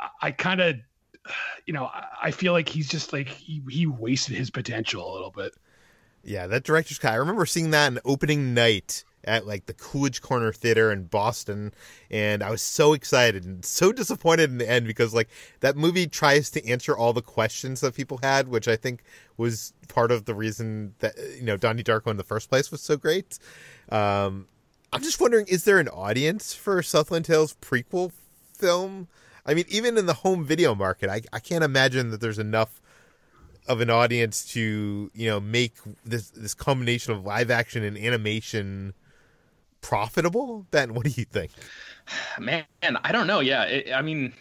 I, 0.00 0.28
I 0.28 0.30
kind 0.30 0.60
of, 0.60 0.76
you 1.66 1.72
know, 1.72 1.86
I, 1.86 2.06
I 2.24 2.30
feel 2.30 2.52
like 2.52 2.68
he's 2.68 2.88
just 2.88 3.12
like 3.12 3.28
he 3.28 3.62
he 3.68 3.86
wasted 3.86 4.36
his 4.36 4.50
potential 4.50 5.10
a 5.10 5.12
little 5.12 5.30
bit. 5.30 5.52
Yeah, 6.22 6.46
that 6.46 6.64
director's 6.64 6.98
cut. 6.98 7.12
I 7.12 7.16
remember 7.16 7.44
seeing 7.44 7.70
that 7.72 7.92
in 7.92 7.98
opening 8.04 8.54
night 8.54 9.04
at 9.26 9.46
like 9.46 9.66
the 9.66 9.74
Coolidge 9.74 10.20
Corner 10.20 10.52
Theater 10.52 10.92
in 10.92 11.04
Boston, 11.04 11.72
and 12.10 12.42
I 12.42 12.50
was 12.50 12.62
so 12.62 12.92
excited 12.92 13.44
and 13.44 13.64
so 13.64 13.92
disappointed 13.92 14.50
in 14.50 14.58
the 14.58 14.68
end 14.68 14.86
because 14.86 15.14
like 15.14 15.28
that 15.60 15.76
movie 15.76 16.06
tries 16.06 16.50
to 16.50 16.66
answer 16.66 16.96
all 16.96 17.12
the 17.12 17.22
questions 17.22 17.80
that 17.80 17.94
people 17.94 18.20
had, 18.22 18.48
which 18.48 18.68
I 18.68 18.76
think 18.76 19.02
was 19.36 19.72
part 19.88 20.10
of 20.10 20.24
the 20.24 20.34
reason 20.34 20.94
that 21.00 21.14
you 21.36 21.44
know 21.44 21.56
Donnie 21.56 21.82
Darko 21.82 22.10
in 22.10 22.16
the 22.16 22.24
first 22.24 22.48
place 22.48 22.70
was 22.70 22.80
so 22.80 22.96
great. 22.96 23.38
Um, 23.90 24.46
I'm 24.94 25.02
just 25.02 25.20
wondering, 25.20 25.46
is 25.48 25.64
there 25.64 25.80
an 25.80 25.88
audience 25.88 26.54
for 26.54 26.80
Southland 26.80 27.24
Tales 27.24 27.56
prequel 27.60 28.12
film? 28.56 29.08
I 29.44 29.52
mean, 29.52 29.64
even 29.68 29.98
in 29.98 30.06
the 30.06 30.14
home 30.14 30.44
video 30.44 30.72
market, 30.72 31.10
I, 31.10 31.22
I 31.32 31.40
can't 31.40 31.64
imagine 31.64 32.10
that 32.10 32.20
there's 32.20 32.38
enough 32.38 32.80
of 33.66 33.80
an 33.80 33.90
audience 33.90 34.44
to 34.52 35.10
you 35.12 35.28
know 35.28 35.40
make 35.40 35.72
this 36.04 36.30
this 36.30 36.54
combination 36.54 37.12
of 37.12 37.24
live 37.24 37.50
action 37.50 37.82
and 37.82 37.98
animation 37.98 38.94
profitable. 39.80 40.64
Ben, 40.70 40.94
what 40.94 41.04
do 41.04 41.10
you 41.10 41.24
think? 41.24 41.50
Man, 42.38 42.64
I 42.80 43.10
don't 43.10 43.26
know. 43.26 43.40
Yeah, 43.40 43.64
it, 43.64 43.92
I 43.92 44.00
mean, 44.00 44.32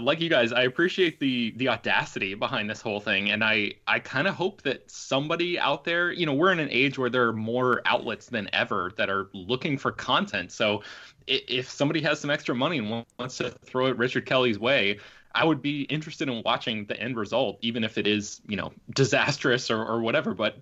like 0.00 0.20
you 0.20 0.28
guys, 0.28 0.52
I 0.52 0.62
appreciate 0.62 1.20
the 1.20 1.52
the 1.56 1.68
audacity 1.68 2.34
behind 2.34 2.68
this 2.68 2.80
whole 2.80 3.00
thing, 3.00 3.30
and 3.30 3.44
I 3.44 3.74
I 3.86 4.00
kind 4.00 4.26
of 4.26 4.34
hope 4.34 4.62
that 4.62 4.90
somebody 4.90 5.58
out 5.58 5.84
there, 5.84 6.10
you 6.10 6.26
know, 6.26 6.34
we're 6.34 6.50
in 6.50 6.58
an 6.58 6.68
age 6.70 6.98
where 6.98 7.10
there 7.10 7.28
are 7.28 7.32
more 7.32 7.80
outlets 7.84 8.26
than 8.26 8.50
ever 8.52 8.92
that 8.96 9.08
are 9.08 9.28
looking 9.32 9.78
for 9.78 9.92
content. 9.92 10.50
So 10.50 10.82
if 11.26 11.70
somebody 11.70 12.00
has 12.02 12.18
some 12.18 12.30
extra 12.30 12.54
money 12.54 12.78
and 12.78 13.04
wants 13.18 13.36
to 13.38 13.50
throw 13.50 13.86
it 13.86 13.96
Richard 13.96 14.26
Kelly's 14.26 14.58
way, 14.58 14.98
I 15.34 15.44
would 15.44 15.62
be 15.62 15.82
interested 15.82 16.28
in 16.28 16.42
watching 16.44 16.86
the 16.86 16.98
end 17.00 17.16
result, 17.16 17.58
even 17.60 17.84
if 17.84 17.98
it 17.98 18.06
is, 18.06 18.40
you 18.48 18.56
know, 18.56 18.72
disastrous 18.90 19.70
or, 19.70 19.84
or 19.84 20.00
whatever. 20.00 20.34
But 20.34 20.58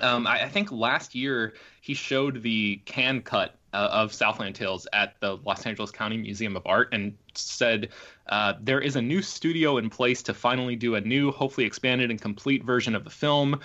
um, 0.00 0.26
I, 0.26 0.44
I, 0.44 0.48
think 0.48 0.70
last 0.70 1.14
year 1.14 1.54
he 1.80 1.94
showed 1.94 2.42
the 2.42 2.76
Cannes 2.84 3.22
cut 3.22 3.56
uh, 3.72 3.88
of 3.92 4.12
Southland 4.12 4.54
Tales 4.54 4.86
at 4.92 5.18
the 5.20 5.36
Los 5.38 5.66
Angeles 5.66 5.90
County 5.90 6.16
Museum 6.16 6.56
of 6.56 6.62
Art 6.66 6.88
and 6.92 7.16
said 7.34 7.90
uh, 8.28 8.54
there 8.60 8.80
is 8.80 8.96
a 8.96 9.02
new 9.02 9.22
studio 9.22 9.78
in 9.78 9.90
place 9.90 10.22
to 10.24 10.34
finally 10.34 10.76
do 10.76 10.94
a 10.96 11.00
new, 11.00 11.30
hopefully 11.30 11.66
expanded 11.66 12.10
and 12.10 12.20
complete 12.20 12.64
version 12.64 12.94
of 12.94 13.04
the 13.04 13.10
film. 13.10 13.60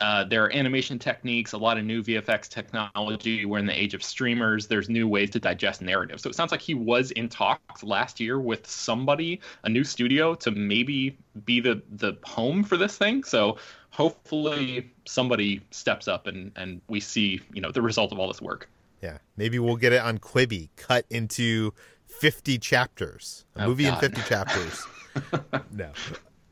Uh, 0.00 0.22
there 0.24 0.44
are 0.44 0.54
animation 0.54 0.98
techniques, 0.98 1.52
a 1.52 1.58
lot 1.58 1.76
of 1.76 1.84
new 1.84 2.02
VFX 2.02 2.48
technology. 2.48 3.44
We're 3.44 3.58
in 3.58 3.66
the 3.66 3.78
age 3.78 3.94
of 3.94 4.02
streamers. 4.02 4.68
There's 4.68 4.88
new 4.88 5.08
ways 5.08 5.30
to 5.30 5.40
digest 5.40 5.82
narrative. 5.82 6.20
So 6.20 6.30
it 6.30 6.36
sounds 6.36 6.52
like 6.52 6.60
he 6.60 6.74
was 6.74 7.10
in 7.12 7.28
talks 7.28 7.82
last 7.82 8.20
year 8.20 8.38
with 8.38 8.64
somebody, 8.66 9.40
a 9.64 9.68
new 9.68 9.82
studio, 9.82 10.34
to 10.36 10.52
maybe 10.52 11.18
be 11.44 11.60
the 11.60 11.82
the 11.90 12.16
home 12.22 12.62
for 12.62 12.76
this 12.76 12.96
thing. 12.96 13.24
So 13.24 13.58
hopefully 13.90 14.92
somebody 15.04 15.62
steps 15.72 16.06
up 16.06 16.28
and 16.28 16.52
and 16.54 16.80
we 16.88 17.00
see 17.00 17.40
you 17.52 17.60
know 17.60 17.72
the 17.72 17.82
result 17.82 18.12
of 18.12 18.20
all 18.20 18.28
this 18.28 18.40
work. 18.40 18.68
Yeah, 19.02 19.18
maybe 19.36 19.58
we'll 19.58 19.76
get 19.76 19.92
it 19.92 20.00
on 20.00 20.18
Quibi, 20.18 20.68
cut 20.76 21.06
into 21.10 21.74
fifty 22.20 22.58
chapters, 22.58 23.44
a 23.56 23.64
oh, 23.64 23.68
movie 23.68 23.84
God. 23.84 24.02
in 24.02 24.10
fifty 24.10 24.28
chapters. 24.28 24.86
no. 25.72 25.90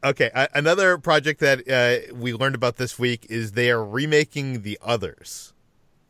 Okay, 0.04 0.30
uh, 0.34 0.46
another 0.54 0.98
project 0.98 1.40
that 1.40 1.68
uh, 1.68 2.14
we 2.14 2.32
learned 2.32 2.54
about 2.54 2.76
this 2.76 2.98
week 2.98 3.26
is 3.28 3.52
they 3.52 3.70
are 3.70 3.84
remaking 3.84 4.62
The 4.62 4.78
Others. 4.82 5.52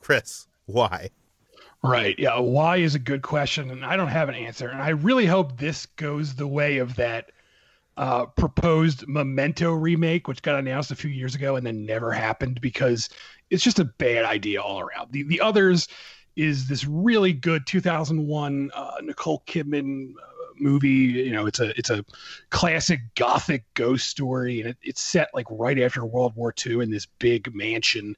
Chris, 0.00 0.48
why? 0.66 1.10
Right. 1.82 2.18
Yeah. 2.18 2.38
Why 2.40 2.78
is 2.78 2.94
a 2.94 2.98
good 2.98 3.22
question, 3.22 3.70
and 3.70 3.84
I 3.84 3.96
don't 3.96 4.08
have 4.08 4.28
an 4.28 4.34
answer. 4.34 4.68
And 4.68 4.82
I 4.82 4.90
really 4.90 5.26
hope 5.26 5.56
this 5.56 5.86
goes 5.86 6.34
the 6.34 6.46
way 6.46 6.78
of 6.78 6.96
that 6.96 7.30
uh, 7.96 8.26
proposed 8.26 9.06
Memento 9.08 9.72
remake, 9.72 10.28
which 10.28 10.42
got 10.42 10.58
announced 10.58 10.90
a 10.90 10.96
few 10.96 11.10
years 11.10 11.34
ago 11.34 11.56
and 11.56 11.66
then 11.66 11.86
never 11.86 12.12
happened 12.12 12.60
because 12.60 13.08
it's 13.50 13.64
just 13.64 13.78
a 13.78 13.84
bad 13.84 14.25
idea 14.25 14.60
all 14.60 14.80
around. 14.80 15.12
The 15.12 15.22
the 15.22 15.40
others 15.40 15.88
is 16.36 16.68
this 16.68 16.86
really 16.86 17.32
good 17.32 17.66
2001 17.66 18.70
uh, 18.74 18.92
Nicole 19.02 19.42
Kidman 19.46 20.10
uh, 20.10 20.36
movie. 20.58 20.88
You 20.88 21.32
know, 21.32 21.46
it's 21.46 21.60
a 21.60 21.76
it's 21.78 21.90
a 21.90 22.04
classic 22.50 23.00
gothic 23.14 23.64
ghost 23.74 24.08
story, 24.08 24.60
and 24.60 24.70
it, 24.70 24.76
it's 24.82 25.00
set 25.00 25.28
like 25.34 25.46
right 25.50 25.78
after 25.80 26.04
World 26.04 26.34
War 26.36 26.54
II 26.64 26.82
in 26.82 26.90
this 26.90 27.06
big 27.18 27.54
mansion 27.54 28.16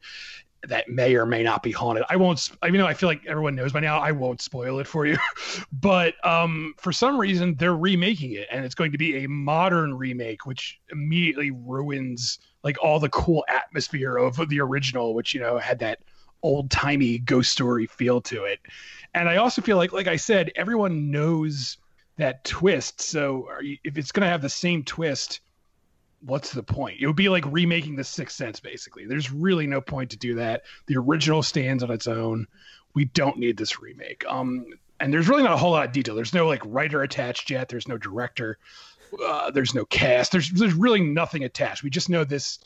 that 0.66 0.88
may 0.88 1.14
or 1.14 1.24
may 1.24 1.44
not 1.44 1.62
be 1.62 1.70
haunted. 1.70 2.04
I 2.10 2.16
won't. 2.16 2.50
I 2.62 2.70
mean, 2.70 2.80
I 2.80 2.94
feel 2.94 3.08
like 3.08 3.24
everyone 3.26 3.54
knows 3.54 3.72
by 3.72 3.80
now. 3.80 4.00
I 4.00 4.10
won't 4.10 4.40
spoil 4.40 4.80
it 4.80 4.86
for 4.86 5.06
you, 5.06 5.16
but 5.72 6.14
um, 6.26 6.74
for 6.78 6.92
some 6.92 7.18
reason 7.18 7.54
they're 7.54 7.76
remaking 7.76 8.32
it, 8.32 8.48
and 8.50 8.64
it's 8.64 8.74
going 8.74 8.92
to 8.92 8.98
be 8.98 9.24
a 9.24 9.28
modern 9.28 9.94
remake, 9.94 10.46
which 10.46 10.80
immediately 10.90 11.52
ruins 11.52 12.40
like 12.64 12.76
all 12.82 12.98
the 12.98 13.08
cool 13.10 13.44
atmosphere 13.48 14.16
of 14.16 14.36
the 14.48 14.60
original, 14.60 15.14
which 15.14 15.34
you 15.34 15.40
know 15.40 15.58
had 15.58 15.78
that 15.78 16.00
old 16.42 16.70
timey 16.70 17.18
ghost 17.18 17.52
story 17.52 17.86
feel 17.86 18.20
to 18.22 18.44
it. 18.44 18.60
And 19.14 19.28
I 19.28 19.36
also 19.36 19.62
feel 19.62 19.76
like, 19.76 19.92
like 19.92 20.06
I 20.06 20.16
said, 20.16 20.52
everyone 20.56 21.10
knows 21.10 21.78
that 22.16 22.44
twist. 22.44 23.00
So 23.00 23.48
you, 23.62 23.78
if 23.84 23.96
it's 23.96 24.12
going 24.12 24.24
to 24.24 24.30
have 24.30 24.42
the 24.42 24.48
same 24.48 24.84
twist, 24.84 25.40
what's 26.20 26.52
the 26.52 26.62
point? 26.62 26.98
It 27.00 27.06
would 27.06 27.16
be 27.16 27.28
like 27.28 27.44
remaking 27.46 27.96
The 27.96 28.04
Sixth 28.04 28.36
Sense, 28.36 28.60
basically. 28.60 29.06
There's 29.06 29.32
really 29.32 29.66
no 29.66 29.80
point 29.80 30.10
to 30.10 30.16
do 30.16 30.34
that. 30.36 30.62
The 30.86 30.96
original 30.96 31.42
stands 31.42 31.82
on 31.82 31.90
its 31.90 32.06
own. 32.06 32.46
We 32.94 33.06
don't 33.06 33.38
need 33.38 33.56
this 33.56 33.80
remake. 33.80 34.24
Um, 34.28 34.66
and 35.00 35.12
there's 35.12 35.28
really 35.28 35.44
not 35.44 35.52
a 35.52 35.56
whole 35.56 35.70
lot 35.70 35.86
of 35.86 35.92
detail. 35.92 36.14
There's 36.14 36.34
no 36.34 36.46
like 36.46 36.62
writer 36.64 37.02
attached 37.02 37.50
yet. 37.50 37.68
There's 37.68 37.88
no 37.88 37.98
director. 37.98 38.58
Uh, 39.24 39.50
there's 39.50 39.74
no 39.74 39.84
cast. 39.84 40.32
There's 40.32 40.50
there's 40.50 40.74
really 40.74 41.00
nothing 41.00 41.44
attached. 41.44 41.82
We 41.82 41.90
just 41.90 42.10
know 42.10 42.24
this 42.24 42.58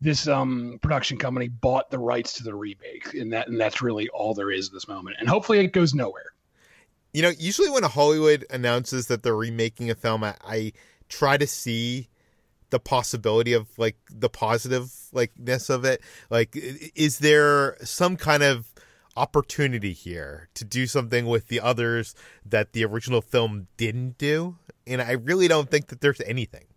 this 0.00 0.28
um, 0.28 0.78
production 0.80 1.18
company 1.18 1.48
bought 1.48 1.90
the 1.90 1.98
rights 1.98 2.34
to 2.34 2.44
the 2.44 2.54
remake, 2.54 3.14
and 3.14 3.32
that 3.32 3.48
and 3.48 3.60
that's 3.60 3.82
really 3.82 4.08
all 4.10 4.34
there 4.34 4.50
is 4.50 4.68
at 4.68 4.72
this 4.72 4.88
moment. 4.88 5.16
And 5.18 5.28
hopefully, 5.28 5.58
it 5.58 5.72
goes 5.72 5.94
nowhere. 5.94 6.32
You 7.12 7.22
know, 7.22 7.32
usually 7.38 7.70
when 7.70 7.82
Hollywood 7.82 8.44
announces 8.50 9.06
that 9.06 9.22
they're 9.22 9.34
remaking 9.34 9.90
a 9.90 9.94
film, 9.94 10.22
I, 10.22 10.34
I 10.46 10.72
try 11.08 11.36
to 11.36 11.46
see 11.46 12.08
the 12.70 12.78
possibility 12.78 13.54
of 13.54 13.66
like 13.78 13.96
the 14.10 14.28
positive 14.28 14.92
likeness 15.12 15.70
of 15.70 15.84
it. 15.84 16.02
Like, 16.30 16.54
is 16.54 17.18
there 17.18 17.76
some 17.82 18.16
kind 18.16 18.42
of 18.42 18.72
opportunity 19.16 19.92
here 19.92 20.48
to 20.54 20.64
do 20.64 20.86
something 20.86 21.26
with 21.26 21.48
the 21.48 21.60
others 21.60 22.14
that 22.44 22.72
the 22.72 22.84
original 22.84 23.22
film 23.22 23.66
didn't 23.76 24.18
do? 24.18 24.56
And 24.86 25.02
I 25.02 25.12
really 25.12 25.48
don't 25.48 25.70
think 25.70 25.88
that 25.88 26.00
there's 26.00 26.20
anything. 26.20 26.67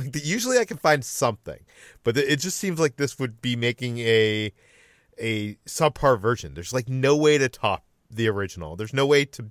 Like 0.00 0.12
the, 0.12 0.20
usually 0.20 0.58
I 0.58 0.64
can 0.64 0.76
find 0.76 1.04
something, 1.04 1.60
but 2.04 2.16
it 2.16 2.40
just 2.40 2.56
seems 2.56 2.80
like 2.80 2.96
this 2.96 3.18
would 3.18 3.40
be 3.40 3.56
making 3.56 3.98
a 3.98 4.52
a 5.18 5.54
subpar 5.66 6.18
version. 6.18 6.54
There's 6.54 6.72
like 6.72 6.88
no 6.88 7.16
way 7.16 7.38
to 7.38 7.48
top 7.48 7.84
the 8.10 8.28
original. 8.28 8.76
There's 8.76 8.94
no 8.94 9.06
way 9.06 9.24
to 9.26 9.50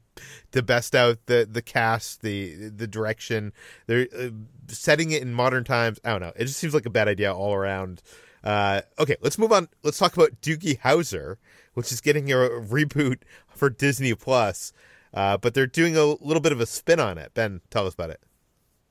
to 0.52 0.62
best 0.62 0.96
out 0.96 1.26
the 1.28 1.48
the 1.50 1.62
cast, 1.62 2.22
the 2.22 2.70
the 2.70 2.88
direction. 2.88 3.54
They're 3.88 4.08
uh, 4.18 4.30
setting 4.68 5.12
it 5.12 5.22
in 5.22 5.34
modern 5.34 5.64
times. 5.64 6.00
I 6.04 6.12
don't 6.12 6.22
know. 6.22 6.34
It 6.36 6.46
just 6.46 6.58
seems 6.58 6.74
like 6.74 6.86
a 6.86 6.92
bad 6.92 7.08
idea 7.08 7.34
all 7.34 7.54
around. 7.54 8.02
Uh, 8.44 8.82
okay, 8.98 9.18
let's 9.22 9.38
move 9.38 9.52
on. 9.52 9.68
Let's 9.84 9.98
talk 9.98 10.16
about 10.16 10.42
Doogie 10.42 10.80
Howser, 10.80 11.38
which 11.74 11.92
is 11.92 12.02
getting 12.02 12.32
a 12.32 12.36
reboot 12.36 13.20
for 13.50 13.70
Disney 13.70 14.14
Plus. 14.16 14.74
Uh, 15.14 15.38
but 15.38 15.54
they're 15.54 15.68
doing 15.68 15.98
a 15.98 16.06
little 16.06 16.40
bit 16.40 16.52
of 16.52 16.62
a 16.62 16.66
spin 16.66 17.00
on 17.00 17.18
it. 17.18 17.34
Ben, 17.34 17.62
tell 17.70 17.88
us 17.88 17.96
about 17.96 18.12
it. 18.12 18.22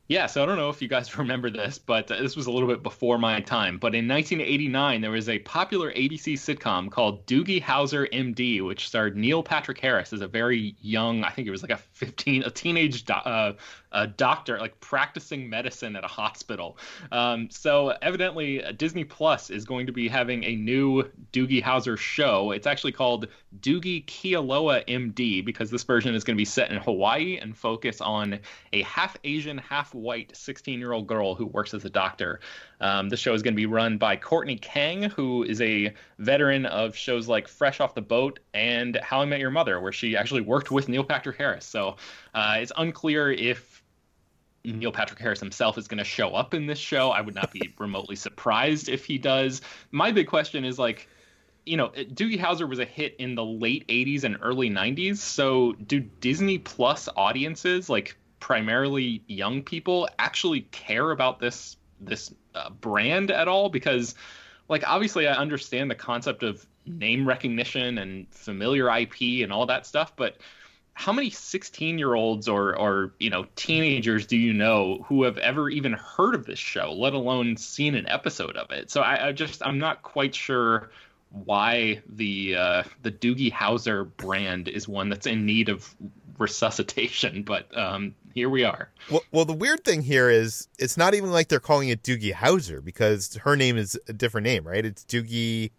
Yeah, 0.09 0.25
so 0.25 0.43
I 0.43 0.47
don't 0.47 0.57
know 0.57 0.71
if 0.71 0.81
you 0.81 0.89
guys 0.89 1.19
remember 1.19 1.51
this, 1.51 1.79
but 1.79 2.07
this 2.07 2.35
was 2.35 2.47
a 2.47 2.51
little 2.51 2.69
bit 2.69 2.83
before 2.83 3.19
my 3.19 3.41
time. 3.41 3.77
But 3.77 3.95
in 3.95 4.09
1989, 4.09 5.03
there 5.03 5.11
was 5.11 5.29
a 5.29 5.39
popular 5.41 5.93
ABC 5.93 6.33
sitcom 6.35 6.91
called 6.91 7.27
Doogie 7.27 7.63
Howser 7.63 8.11
MD, 8.11 8.65
which 8.65 8.89
starred 8.89 9.17
Neil 9.17 9.43
Patrick 9.43 9.79
Harris 9.79 10.15
as 10.15 10.23
a 10.23 10.29
very 10.29 10.75
young, 10.81 11.25
I 11.25 11.31
think 11.31 11.47
it 11.47 11.51
was 11.51 11.63
like 11.63 11.73
a 11.73 11.77
15, 11.77 12.45
a 12.45 12.51
teenage 12.51 13.05
uh, 13.11 13.53
a 13.93 14.07
doctor, 14.07 14.59
like 14.59 14.79
practicing 14.81 15.49
medicine 15.49 15.97
at 15.97 16.05
a 16.05 16.09
hospital. 16.09 16.79
Um, 17.13 17.49
so 17.51 17.95
evidently, 18.03 18.63
Disney 18.77 19.05
Plus 19.05 19.51
is 19.51 19.65
going 19.65 19.87
to 19.87 19.93
be 19.93 20.09
having 20.09 20.45
a 20.45 20.57
new 20.57 21.05
Doogie 21.33 21.63
Howser 21.63 21.97
show. 21.97 22.53
It's 22.53 22.67
actually 22.67 22.93
called 22.93 23.29
Doogie 23.61 24.05
Kealoha 24.07 24.87
MD 24.87 25.45
because 25.45 25.71
this 25.71 25.85
version 25.85 26.15
is 26.15 26.25
going 26.25 26.37
to 26.37 26.41
be 26.41 26.45
set 26.45 26.71
in 26.71 26.79
Hawaii 26.79 27.39
and 27.39 27.57
focus 27.57 28.01
on 28.01 28.39
a 28.73 28.83
half 28.83 29.17
Asian, 29.25 29.59
half 29.59 29.95
white 29.95 30.37
16 30.37 30.79
year 30.79 30.93
old 30.93 31.07
girl 31.07 31.35
who 31.35 31.47
works 31.47 31.75
as 31.75 31.85
a 31.85 31.91
doctor. 31.91 32.41
Um, 32.81 33.09
the 33.09 33.17
show 33.17 33.35
is 33.35 33.43
going 33.43 33.55
to 33.55 33.57
be 33.57 33.67
run 33.67 33.99
by 33.99 34.17
Courtney 34.17 34.57
Kang, 34.57 35.03
who 35.03 35.43
is 35.43 35.61
a 35.61 35.93
veteran 36.19 36.67
of 36.67 36.95
shows 36.95 37.27
like 37.27 37.49
Fresh 37.49 37.81
Off 37.81 37.95
the 37.95 38.03
Boat 38.03 38.39
and 38.55 38.97
How 39.03 39.21
I 39.21 39.25
Met 39.25 39.41
Your 39.41 39.51
Mother, 39.51 39.81
where 39.81 39.93
she 39.93 40.17
actually 40.17 40.43
worked 40.43 40.71
with 40.71 40.89
Neil 40.89 41.05
Patrick 41.05 41.37
Harris. 41.39 41.65
So 41.65 41.97
uh, 42.35 42.57
it's 42.59 42.73
unclear 42.77 43.33
if 43.33 43.78
Neil 44.65 44.93
Patrick 44.93 45.19
Harris 45.19 45.41
himself 45.41 45.79
is 45.79 45.89
going 45.89 45.99
to 45.99 46.05
show 46.05 46.35
up 46.35 46.55
in 46.55 46.67
this 46.67 46.79
show. 46.79 47.11
I 47.11 47.21
would 47.21 47.35
not 47.35 47.53
be 47.53 47.75
remotely 47.79 48.17
surprised 48.17 48.89
if 48.89 49.05
he 49.05 49.19
does. 49.19 49.61
My 49.91 50.13
big 50.13 50.27
question 50.27 50.65
is 50.65 50.79
like, 50.79 51.09
you 51.65 51.77
know, 51.77 51.89
Doogie 51.89 52.39
Howser 52.39 52.69
was 52.69 52.79
a 52.79 52.85
hit 52.85 53.15
in 53.19 53.35
the 53.35 53.45
late 53.45 53.87
80s 53.89 54.25
and 54.25 54.39
early 54.41 54.71
90s. 54.71 55.19
So 55.19 55.73
do 55.73 56.01
Disney 56.01 56.59
Plus 56.59 57.09
audiences, 57.17 57.91
like 57.91 58.17
primarily 58.41 59.23
young 59.27 59.63
people, 59.63 60.09
actually 60.19 60.63
care 60.63 61.11
about 61.11 61.41
this 61.41 61.77
this 62.01 62.33
uh, 62.55 62.71
brand 62.71 63.31
at 63.31 63.49
all? 63.49 63.69
Because, 63.69 64.15
like, 64.69 64.89
obviously, 64.89 65.29
I 65.29 65.35
understand 65.35 65.91
the 65.91 65.95
concept 65.95 66.43
of 66.43 66.65
name 66.87 67.29
recognition 67.29 67.99
and 67.99 68.27
familiar 68.31 68.89
IP 68.97 69.43
and 69.43 69.53
all 69.53 69.67
that 69.67 69.87
stuff, 69.87 70.15
but 70.17 70.37
how 70.99 71.13
many 71.13 71.31
16 71.31 71.97
year 71.97 72.15
olds 72.15 72.49
or 72.49 72.77
or 72.77 73.13
you 73.21 73.31
know 73.31 73.47
teenagers 73.55 74.27
do 74.27 74.37
you 74.37 74.53
know 74.53 75.05
who 75.07 75.23
have 75.23 75.39
ever 75.39 75.71
even 75.71 75.93
heard 75.93 76.35
of 76.35 76.45
this 76.45 76.59
show 76.59 76.93
let 76.93 77.15
alone 77.15 77.57
seen 77.57 77.95
an 77.95 78.05
episode 78.09 78.57
of 78.57 78.73
it 78.73 78.91
so 78.91 79.01
i, 79.01 79.29
I 79.29 79.33
just 79.33 79.65
i'm 79.65 79.79
not 79.79 80.03
quite 80.03 80.35
sure 80.35 80.91
why 81.31 82.03
the 82.09 82.57
uh, 82.57 82.83
the 83.03 83.13
Doogie 83.13 83.53
Howser 83.53 84.11
brand 84.17 84.67
is 84.67 84.89
one 84.89 85.09
that's 85.09 85.27
in 85.27 85.45
need 85.45 85.69
of 85.69 85.95
resuscitation, 86.39 87.43
but 87.47 87.69
um, 87.77 88.15
here 88.35 88.49
we 88.49 88.65
are. 88.65 88.89
Well, 89.11 89.23
well, 89.31 89.45
the 89.45 89.53
weird 89.53 89.85
thing 89.85 90.03
here 90.03 90.31
is 90.31 90.69
it's 90.79 90.97
not 90.97 91.15
even 91.15 91.31
like 91.31 91.49
they're 91.49 91.61
calling 91.61 91.91
it 91.91 92.03
Doogie 92.03 92.33
Howser 92.33 92.83
because 92.83 93.37
her 93.45 93.57
name 93.57 93.77
is 93.77 93.99
a 94.09 94.13
different 94.13 94.47
name, 94.47 94.67
right? 94.67 94.85
It's 94.85 95.05
Doogie 95.05 95.71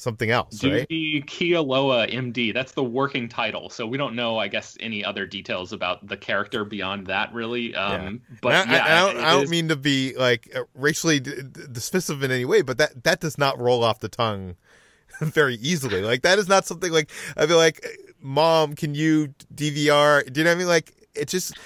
something 0.00 0.30
else, 0.30 0.58
Doogie 0.58 1.20
right? 1.20 1.26
Kealoha 1.26 2.12
MD. 2.12 2.54
That's 2.54 2.72
the 2.72 2.82
working 2.82 3.28
title. 3.28 3.68
So 3.68 3.86
we 3.86 3.98
don't 3.98 4.16
know, 4.16 4.38
I 4.38 4.48
guess, 4.48 4.76
any 4.80 5.04
other 5.04 5.26
details 5.26 5.72
about 5.72 6.06
the 6.06 6.16
character 6.16 6.64
beyond 6.64 7.06
that, 7.08 7.32
really. 7.32 7.74
Um, 7.74 8.22
yeah. 8.30 8.36
But 8.40 8.52
I, 8.52 8.72
yeah, 8.72 8.84
I, 8.84 8.92
I 8.92 9.12
don't, 9.12 9.24
I 9.24 9.30
don't 9.32 9.50
mean 9.50 9.68
to 9.68 9.76
be 9.76 10.16
like 10.16 10.52
racially 10.74 11.20
dismissive 11.20 12.22
in 12.22 12.30
any 12.30 12.44
way, 12.44 12.62
but 12.62 12.78
that 12.78 13.04
that 13.04 13.20
does 13.20 13.38
not 13.38 13.60
roll 13.60 13.84
off 13.84 14.00
the 14.00 14.08
tongue 14.08 14.56
very 15.20 15.56
easily. 15.56 16.02
Like 16.02 16.22
that 16.22 16.38
is 16.38 16.48
not 16.48 16.66
something 16.66 16.92
like 16.92 17.10
I 17.36 17.46
feel 17.46 17.58
like, 17.58 17.84
mom, 18.20 18.74
can 18.74 18.94
you 18.94 19.34
DVR? 19.54 20.32
Do 20.32 20.40
you 20.40 20.44
know 20.44 20.50
what 20.50 20.54
I 20.54 20.58
mean? 20.58 20.68
Like 20.68 20.92
it 21.14 21.28
just. 21.28 21.56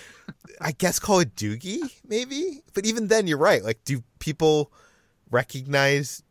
I 0.61 0.73
guess 0.73 0.99
call 0.99 1.19
it 1.19 1.35
Doogie, 1.35 1.81
maybe. 2.07 2.63
But 2.73 2.87
even 2.87 3.09
then, 3.09 3.27
you're 3.27 3.37
right. 3.37 3.63
Like, 3.63 3.85
do 3.85 4.03
people 4.21 4.73
recognize 5.31 6.23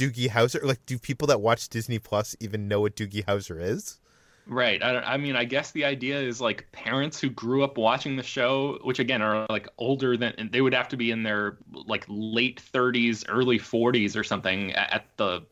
Doogie 0.00 0.30
Howser? 0.30 0.62
Like, 0.62 0.84
do 0.86 0.98
people 0.98 1.28
that 1.28 1.42
watch 1.42 1.68
Disney 1.68 1.98
Plus 1.98 2.34
even 2.40 2.68
know 2.68 2.80
what 2.80 2.96
Doogie 2.96 3.24
Howser 3.24 3.60
is? 3.60 4.00
Right. 4.46 4.82
I, 4.82 5.00
I 5.00 5.16
mean, 5.18 5.36
I 5.36 5.44
guess 5.44 5.72
the 5.72 5.84
idea 5.84 6.18
is 6.18 6.40
like 6.40 6.66
parents 6.72 7.20
who 7.20 7.28
grew 7.28 7.62
up 7.62 7.76
watching 7.76 8.16
the 8.16 8.22
show, 8.22 8.78
which 8.82 8.98
again 8.98 9.20
are 9.20 9.46
like 9.50 9.68
older 9.76 10.16
than 10.16 10.32
and 10.38 10.50
they 10.50 10.62
would 10.62 10.72
have 10.72 10.88
to 10.88 10.96
be 10.96 11.10
in 11.10 11.22
their 11.22 11.58
like 11.72 12.04
late 12.08 12.62
30s, 12.72 13.26
early 13.28 13.58
40s 13.58 14.16
or 14.16 14.24
something 14.24 14.72
at 14.72 15.04
the 15.18 15.42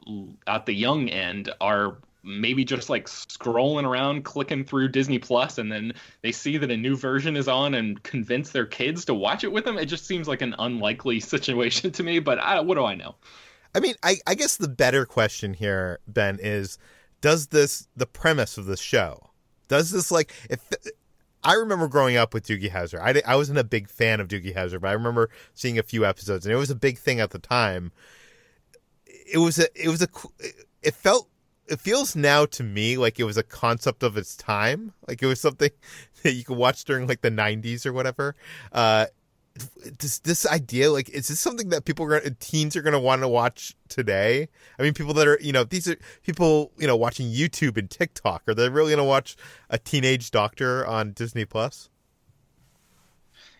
at 0.46 0.64
the 0.64 0.72
young 0.72 1.10
end, 1.10 1.52
are 1.60 1.98
maybe 2.24 2.64
just 2.64 2.90
like 2.90 3.06
scrolling 3.06 3.84
around 3.84 4.24
clicking 4.24 4.64
through 4.64 4.88
Disney 4.88 5.18
Plus 5.18 5.58
and 5.58 5.70
then 5.70 5.92
they 6.22 6.32
see 6.32 6.56
that 6.56 6.70
a 6.70 6.76
new 6.76 6.96
version 6.96 7.36
is 7.36 7.46
on 7.46 7.74
and 7.74 8.02
convince 8.02 8.50
their 8.50 8.66
kids 8.66 9.04
to 9.04 9.14
watch 9.14 9.44
it 9.44 9.52
with 9.52 9.64
them. 9.64 9.78
It 9.78 9.86
just 9.86 10.06
seems 10.06 10.26
like 10.26 10.42
an 10.42 10.56
unlikely 10.58 11.20
situation 11.34 11.92
to 11.92 12.02
me, 12.02 12.18
but 12.18 12.38
I, 12.38 12.60
what 12.60 12.74
do 12.74 12.84
I 12.84 12.94
know? 12.94 13.14
I 13.74 13.80
mean, 13.80 13.94
I, 14.02 14.16
I 14.26 14.34
guess 14.34 14.56
the 14.56 14.68
better 14.68 15.04
question 15.06 15.54
here, 15.54 16.00
Ben, 16.06 16.38
is 16.40 16.78
does 17.20 17.48
this 17.48 17.88
the 17.96 18.06
premise 18.06 18.58
of 18.58 18.66
the 18.66 18.76
show? 18.76 19.30
Does 19.68 19.90
this 19.90 20.10
like 20.10 20.32
if 20.48 20.60
I 21.44 21.54
remember 21.54 21.88
growing 21.88 22.16
up 22.16 22.34
with 22.34 22.46
Doogie 22.46 22.70
Howser. 22.70 23.00
I, 23.00 23.22
I 23.30 23.36
wasn't 23.36 23.58
a 23.58 23.64
big 23.64 23.88
fan 23.88 24.20
of 24.20 24.28
Doogie 24.28 24.54
Howser, 24.54 24.80
but 24.80 24.88
I 24.88 24.92
remember 24.92 25.30
seeing 25.54 25.78
a 25.78 25.82
few 25.82 26.04
episodes, 26.04 26.44
and 26.44 26.52
it 26.52 26.58
was 26.58 26.70
a 26.70 26.74
big 26.74 26.98
thing 26.98 27.20
at 27.20 27.30
the 27.30 27.38
time. 27.38 27.92
It 29.06 29.38
was 29.38 29.58
a 29.58 29.66
it 29.74 29.88
was 29.88 30.02
a 30.02 30.08
it 30.82 30.94
felt 30.94 31.28
it 31.66 31.80
feels 31.80 32.16
now 32.16 32.46
to 32.46 32.62
me 32.62 32.96
like 32.96 33.20
it 33.20 33.24
was 33.24 33.36
a 33.36 33.42
concept 33.42 34.02
of 34.02 34.16
its 34.16 34.36
time, 34.36 34.92
like 35.06 35.22
it 35.22 35.26
was 35.26 35.40
something 35.40 35.70
that 36.22 36.32
you 36.32 36.44
could 36.44 36.56
watch 36.56 36.84
during 36.84 37.06
like 37.06 37.20
the 37.20 37.30
'90s 37.30 37.86
or 37.86 37.92
whatever. 37.92 38.34
Uh, 38.72 39.06
this 39.98 40.18
this 40.20 40.46
idea 40.46 40.90
like 40.90 41.08
is 41.10 41.28
this 41.28 41.40
something 41.40 41.68
that 41.70 41.84
people 41.84 42.12
are 42.12 42.20
teens 42.40 42.76
are 42.76 42.82
going 42.82 42.92
to 42.92 42.98
want 42.98 43.22
to 43.22 43.28
watch 43.28 43.76
today? 43.88 44.48
I 44.78 44.82
mean 44.82 44.94
people 44.94 45.14
that 45.14 45.28
are 45.28 45.38
you 45.40 45.52
know 45.52 45.64
these 45.64 45.88
are 45.88 45.96
people 46.22 46.72
you 46.78 46.86
know 46.86 46.96
watching 46.96 47.28
youtube 47.28 47.76
and 47.76 47.90
tiktok. 47.90 48.42
Are 48.48 48.54
they 48.54 48.68
really 48.68 48.90
going 48.90 48.98
to 48.98 49.04
watch 49.04 49.36
a 49.70 49.78
teenage 49.78 50.30
doctor 50.30 50.86
on 50.86 51.12
disney 51.12 51.44
plus 51.44 51.90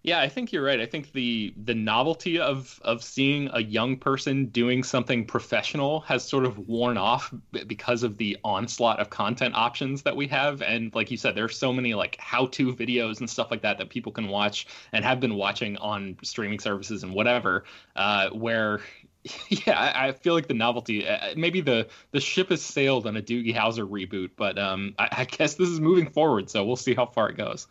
yeah, 0.08 0.20
I 0.20 0.28
think 0.30 0.52
you're 0.52 0.64
right. 0.64 0.80
I 0.80 0.86
think 0.86 1.12
the 1.12 1.52
the 1.62 1.74
novelty 1.74 2.38
of 2.38 2.80
of 2.82 3.04
seeing 3.04 3.50
a 3.52 3.60
young 3.60 3.98
person 3.98 4.46
doing 4.46 4.82
something 4.82 5.26
professional 5.26 6.00
has 6.00 6.26
sort 6.26 6.46
of 6.46 6.66
worn 6.66 6.96
off 6.96 7.32
because 7.66 8.02
of 8.02 8.16
the 8.16 8.38
onslaught 8.42 9.00
of 9.00 9.10
content 9.10 9.54
options 9.54 10.02
that 10.02 10.16
we 10.16 10.26
have. 10.28 10.62
And 10.62 10.94
like 10.94 11.10
you 11.10 11.18
said, 11.18 11.34
there's 11.34 11.58
so 11.58 11.74
many 11.74 11.92
like 11.92 12.16
how-to 12.18 12.74
videos 12.74 13.20
and 13.20 13.28
stuff 13.28 13.50
like 13.50 13.60
that 13.62 13.76
that 13.76 13.90
people 13.90 14.10
can 14.10 14.28
watch 14.28 14.66
and 14.92 15.04
have 15.04 15.20
been 15.20 15.34
watching 15.34 15.76
on 15.76 16.16
streaming 16.22 16.58
services 16.58 17.02
and 17.02 17.12
whatever. 17.12 17.64
Uh, 17.94 18.30
where 18.30 18.80
yeah, 19.50 19.92
I, 19.94 20.12
feel 20.12 20.32
like 20.32 20.48
the 20.48 20.54
novelty. 20.54 21.06
Uh, 21.06 21.34
maybe 21.36 21.60
the 21.60 21.86
the 22.12 22.20
ship 22.20 22.48
has 22.48 22.62
sailed 22.62 23.06
on 23.06 23.14
a 23.14 23.20
Doogie 23.20 23.54
Howser 23.54 23.86
reboot, 23.86 24.30
but 24.36 24.58
um, 24.58 24.94
I, 24.98 25.08
I 25.10 25.24
guess 25.24 25.56
this 25.56 25.68
is 25.68 25.80
moving 25.80 26.08
forward, 26.08 26.48
so 26.48 26.64
we'll 26.64 26.76
see 26.76 26.94
how 26.94 27.04
far 27.04 27.28
it 27.28 27.36
goes. 27.36 27.66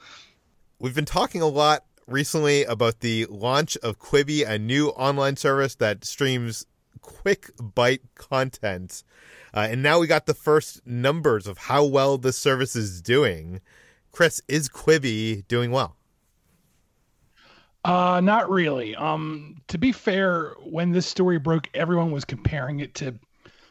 We've 0.78 0.93
been 0.93 1.06
talking 1.06 1.41
a 1.41 1.47
lot 1.47 1.84
recently 2.08 2.63
about 2.63 3.02
the 3.02 3.26
launch 3.26 3.78
of 3.78 4.00
Quibi, 4.00 4.48
a 4.48 4.58
new 4.58 4.89
online 4.89 5.36
service 5.36 5.76
that 5.76 6.06
streams 6.06 6.65
quick 7.02 7.52
bite 7.60 8.02
content. 8.15 9.04
Uh, 9.54 9.67
and 9.72 9.84
now 9.84 10.00
we 10.00 10.08
got 10.08 10.26
the 10.26 10.34
first 10.34 10.86
numbers 10.86 11.48
of 11.48 11.58
how 11.58 11.84
well 11.84 12.17
this 12.17 12.38
service 12.38 12.76
is 12.76 13.02
doing. 13.02 13.62
Chris, 14.12 14.41
is 14.48 14.70
Quibi 14.70 15.48
doing 15.48 15.72
well? 15.72 15.96
Uh, 17.86 18.20
not 18.22 18.50
really. 18.50 18.96
Um, 18.96 19.62
to 19.67 19.78
be 19.78 19.91
fair, 19.91 20.56
when 20.63 20.91
this 20.91 21.06
story 21.06 21.39
broke, 21.39 21.70
everyone 21.74 22.12
was 22.12 22.26
comparing 22.26 22.80
it 22.80 22.96
to 22.96 23.13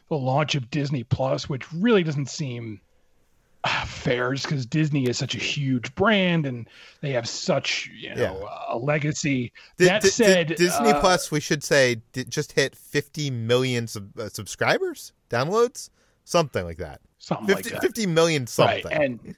the 0.09 0.17
launch 0.17 0.55
of 0.55 0.71
Disney 0.71 1.03
Plus, 1.03 1.49
which 1.49 1.71
really 1.73 2.03
doesn't 2.03 2.29
seem 2.29 2.79
uh, 3.67 3.85
fair 3.85 4.31
because 4.31 4.65
Disney 4.65 5.07
is 5.07 5.17
such 5.17 5.35
a 5.35 5.39
huge 5.39 5.93
brand 5.95 6.45
and 6.45 6.67
they 7.01 7.11
have 7.11 7.27
such 7.27 7.89
you 7.93 8.15
know 8.15 8.39
yeah. 8.41 8.65
a 8.69 8.77
legacy. 8.77 9.51
D- 9.77 9.85
that 9.85 10.01
d- 10.01 10.09
said, 10.09 10.47
d- 10.47 10.55
Disney 10.55 10.89
uh, 10.89 10.99
Plus, 10.99 11.31
we 11.31 11.39
should 11.39 11.63
say, 11.63 12.01
just 12.29 12.53
hit 12.53 12.75
50 12.75 13.29
million 13.31 13.87
sub- 13.87 14.17
uh, 14.17 14.29
subscribers, 14.29 15.11
downloads, 15.29 15.89
something 16.23 16.63
like 16.63 16.77
that. 16.77 17.01
Something 17.19 17.47
50, 17.47 17.63
like 17.63 17.81
that. 17.81 17.87
50 17.87 18.07
million 18.07 18.47
something. 18.47 18.85
Right. 18.85 19.01
And 19.01 19.35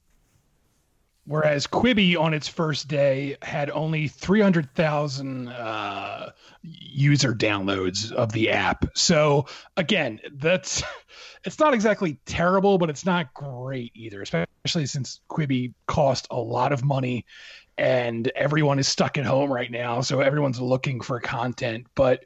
whereas 1.30 1.68
Quibi 1.68 2.20
on 2.20 2.34
its 2.34 2.48
first 2.48 2.88
day 2.88 3.38
had 3.44 3.70
only 3.70 4.08
300,000 4.08 5.48
uh, 5.48 6.32
user 6.64 7.36
downloads 7.36 8.12
of 8.12 8.32
the 8.32 8.50
app. 8.50 8.86
So 8.96 9.46
again, 9.78 10.20
that's 10.34 10.82
it's 11.46 11.60
not 11.60 11.76
exactly 11.76 12.20
terrible, 12.26 12.80
but 12.80 12.90
it's 12.90 13.06
not 13.06 13.32
great 13.36 13.92
either, 13.94 14.24
especially 14.24 14.88
since 14.88 15.22
Quibi 15.30 15.76
cost 15.86 16.26
a 16.32 16.40
lot 16.40 16.72
of 16.72 16.84
money 16.84 17.28
and 17.78 18.30
everyone 18.36 18.80
is 18.80 18.88
stuck 18.88 19.20
at 19.20 19.26
home 19.26 19.54
right 19.54 19.70
now, 19.70 20.02
so 20.02 20.22
everyone's 20.22 20.60
looking 20.60 21.00
for 21.00 21.20
content, 21.20 21.86
but 21.94 22.26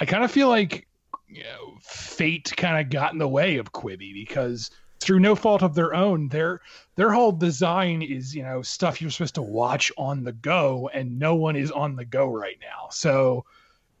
I 0.00 0.04
kind 0.04 0.24
of 0.24 0.32
feel 0.32 0.48
like 0.48 0.88
you 1.28 1.44
know, 1.44 1.78
fate 1.80 2.52
kind 2.56 2.84
of 2.84 2.90
got 2.90 3.12
in 3.12 3.18
the 3.18 3.28
way 3.28 3.56
of 3.56 3.72
Quibi 3.72 4.12
because 4.12 4.70
through 5.02 5.20
no 5.20 5.34
fault 5.34 5.62
of 5.62 5.74
their 5.74 5.94
own, 5.94 6.28
their 6.28 6.60
their 6.96 7.12
whole 7.12 7.32
design 7.32 8.02
is 8.02 8.34
you 8.34 8.42
know 8.42 8.62
stuff 8.62 9.00
you're 9.00 9.10
supposed 9.10 9.34
to 9.36 9.42
watch 9.42 9.92
on 9.96 10.24
the 10.24 10.32
go, 10.32 10.90
and 10.92 11.18
no 11.18 11.34
one 11.34 11.56
is 11.56 11.70
on 11.70 11.96
the 11.96 12.04
go 12.04 12.26
right 12.26 12.58
now. 12.60 12.88
So, 12.90 13.44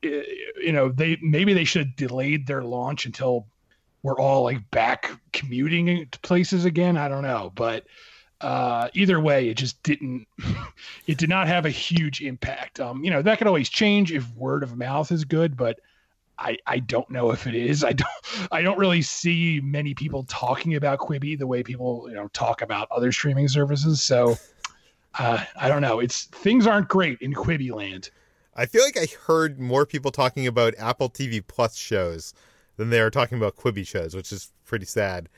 you 0.02 0.72
know, 0.72 0.90
they 0.90 1.18
maybe 1.22 1.54
they 1.54 1.64
should 1.64 1.86
have 1.86 1.96
delayed 1.96 2.46
their 2.46 2.62
launch 2.62 3.06
until 3.06 3.46
we're 4.02 4.18
all 4.18 4.42
like 4.42 4.70
back 4.70 5.10
commuting 5.32 6.06
to 6.10 6.18
places 6.20 6.64
again. 6.64 6.96
I 6.96 7.08
don't 7.08 7.22
know, 7.22 7.52
but 7.54 7.84
uh, 8.40 8.88
either 8.92 9.20
way, 9.20 9.48
it 9.48 9.54
just 9.54 9.82
didn't. 9.82 10.26
it 11.06 11.18
did 11.18 11.28
not 11.28 11.46
have 11.46 11.64
a 11.64 11.70
huge 11.70 12.20
impact. 12.20 12.80
Um, 12.80 13.04
you 13.04 13.10
know, 13.10 13.22
that 13.22 13.38
could 13.38 13.46
always 13.46 13.68
change 13.68 14.12
if 14.12 14.28
word 14.34 14.62
of 14.62 14.76
mouth 14.76 15.12
is 15.12 15.24
good, 15.24 15.56
but 15.56 15.78
I, 16.42 16.56
I 16.66 16.78
don't 16.80 17.08
know 17.08 17.30
if 17.30 17.46
it 17.46 17.54
is. 17.54 17.84
I 17.90 17.92
don't 17.92 18.08
I 18.50 18.62
don't 18.62 18.78
really 18.78 19.02
see 19.02 19.60
many 19.62 19.94
people 19.94 20.24
talking 20.24 20.74
about 20.74 20.98
Quibi 20.98 21.38
the 21.38 21.46
way 21.46 21.62
people 21.62 22.06
you 22.08 22.14
know 22.14 22.28
talk 22.28 22.62
about 22.62 22.88
other 22.90 23.12
streaming 23.12 23.48
services. 23.48 24.02
So 24.02 24.36
uh, 25.18 25.44
I 25.56 25.68
don't 25.68 25.82
know. 25.82 26.00
It's 26.00 26.24
things 26.24 26.66
aren't 26.66 26.88
great 26.88 27.18
in 27.20 27.32
Quibi 27.32 27.72
land. 27.72 28.10
I 28.54 28.66
feel 28.66 28.82
like 28.84 28.98
I 28.98 29.06
heard 29.26 29.58
more 29.58 29.86
people 29.86 30.10
talking 30.10 30.46
about 30.46 30.74
Apple 30.78 31.08
TV 31.08 31.42
Plus 31.46 31.76
shows 31.76 32.34
than 32.76 32.90
they 32.90 33.00
are 33.00 33.10
talking 33.10 33.38
about 33.38 33.56
Quibi 33.56 33.86
shows, 33.86 34.14
which 34.14 34.32
is 34.32 34.52
pretty 34.64 34.84
sad. 34.84 35.28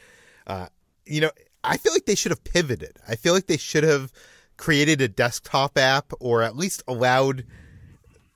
Uh, 0.46 0.66
you 1.06 1.20
know, 1.20 1.30
I 1.62 1.76
feel 1.76 1.92
like 1.92 2.06
they 2.06 2.14
should 2.14 2.32
have 2.32 2.42
pivoted. 2.42 2.98
I 3.06 3.16
feel 3.16 3.34
like 3.34 3.46
they 3.46 3.56
should 3.56 3.84
have 3.84 4.12
created 4.56 5.00
a 5.00 5.08
desktop 5.08 5.78
app 5.78 6.12
or 6.20 6.42
at 6.42 6.56
least 6.56 6.82
allowed 6.88 7.44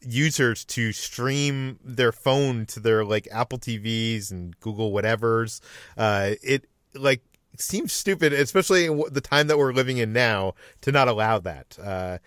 users 0.00 0.64
to 0.64 0.92
stream 0.92 1.78
their 1.84 2.12
phone 2.12 2.66
to 2.66 2.80
their 2.80 3.04
like 3.04 3.28
Apple 3.32 3.58
TVs 3.58 4.30
and 4.30 4.58
Google 4.60 4.92
whatevers. 4.92 5.60
Uh, 5.96 6.32
it 6.42 6.66
like 6.94 7.22
seems 7.58 7.92
stupid, 7.92 8.32
especially 8.32 8.86
the 9.10 9.20
time 9.20 9.48
that 9.48 9.58
we're 9.58 9.72
living 9.72 9.98
in 9.98 10.12
now, 10.12 10.54
to 10.82 10.92
not 10.92 11.08
allow 11.08 11.38
that. 11.40 11.78
Uh, 11.82 12.18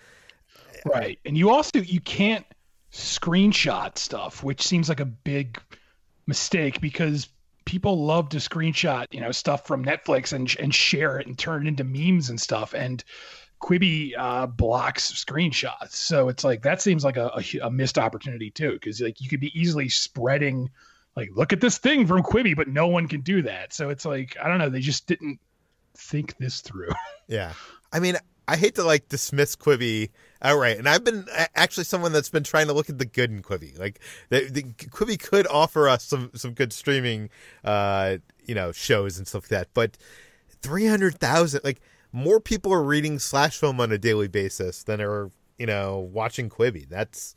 right, 0.84 1.18
and 1.24 1.36
you 1.36 1.50
also 1.50 1.80
you 1.80 2.00
can't 2.00 2.46
screenshot 2.92 3.96
stuff, 3.96 4.42
which 4.42 4.62
seems 4.62 4.88
like 4.88 5.00
a 5.00 5.06
big 5.06 5.58
mistake 6.26 6.80
because 6.80 7.28
people 7.64 8.04
love 8.04 8.28
to 8.30 8.38
screenshot 8.38 9.06
you 9.12 9.20
know 9.20 9.32
stuff 9.32 9.66
from 9.66 9.84
Netflix 9.84 10.32
and 10.32 10.54
and 10.58 10.74
share 10.74 11.18
it 11.18 11.26
and 11.26 11.38
turn 11.38 11.66
it 11.66 11.68
into 11.68 11.84
memes 11.84 12.28
and 12.28 12.40
stuff 12.40 12.74
and 12.74 13.04
Quibi 13.62 14.12
uh, 14.18 14.46
blocks 14.46 15.12
screenshots, 15.12 15.92
so 15.92 16.28
it's 16.28 16.42
like 16.42 16.62
that 16.62 16.82
seems 16.82 17.04
like 17.04 17.16
a, 17.16 17.30
a, 17.36 17.66
a 17.66 17.70
missed 17.70 17.96
opportunity 17.96 18.50
too, 18.50 18.72
because 18.72 19.00
like 19.00 19.20
you 19.20 19.28
could 19.28 19.40
be 19.40 19.58
easily 19.58 19.88
spreading, 19.88 20.68
like 21.16 21.30
look 21.34 21.52
at 21.52 21.60
this 21.60 21.78
thing 21.78 22.06
from 22.06 22.22
Quibi, 22.22 22.56
but 22.56 22.66
no 22.66 22.88
one 22.88 23.06
can 23.06 23.20
do 23.20 23.40
that. 23.42 23.72
So 23.72 23.88
it's 23.88 24.04
like 24.04 24.36
I 24.42 24.48
don't 24.48 24.58
know, 24.58 24.68
they 24.68 24.80
just 24.80 25.06
didn't 25.06 25.38
think 25.94 26.36
this 26.38 26.60
through. 26.60 26.90
yeah, 27.28 27.52
I 27.92 28.00
mean, 28.00 28.16
I 28.48 28.56
hate 28.56 28.74
to 28.74 28.84
like 28.84 29.08
dismiss 29.08 29.54
Quibi 29.54 30.10
outright, 30.42 30.78
and 30.78 30.88
I've 30.88 31.04
been 31.04 31.26
actually 31.54 31.84
someone 31.84 32.12
that's 32.12 32.30
been 32.30 32.42
trying 32.42 32.66
to 32.66 32.72
look 32.72 32.90
at 32.90 32.98
the 32.98 33.06
good 33.06 33.30
in 33.30 33.42
Quibi. 33.42 33.78
Like 33.78 34.00
the, 34.28 34.48
the 34.50 34.64
Quibi 34.64 35.22
could 35.22 35.46
offer 35.46 35.88
us 35.88 36.02
some 36.02 36.32
some 36.34 36.52
good 36.52 36.72
streaming, 36.72 37.30
uh, 37.64 38.16
you 38.44 38.56
know, 38.56 38.72
shows 38.72 39.18
and 39.18 39.28
stuff 39.28 39.44
like 39.44 39.50
that, 39.50 39.68
but 39.72 39.96
three 40.62 40.86
hundred 40.86 41.20
thousand, 41.20 41.60
like 41.62 41.80
more 42.12 42.40
people 42.40 42.72
are 42.72 42.82
reading 42.82 43.18
slash 43.18 43.58
film 43.58 43.80
on 43.80 43.90
a 43.90 43.98
daily 43.98 44.28
basis 44.28 44.82
than 44.82 45.00
are 45.00 45.30
you 45.58 45.66
know 45.66 45.98
watching 45.98 46.48
Quibi. 46.48 46.88
That's 46.88 47.34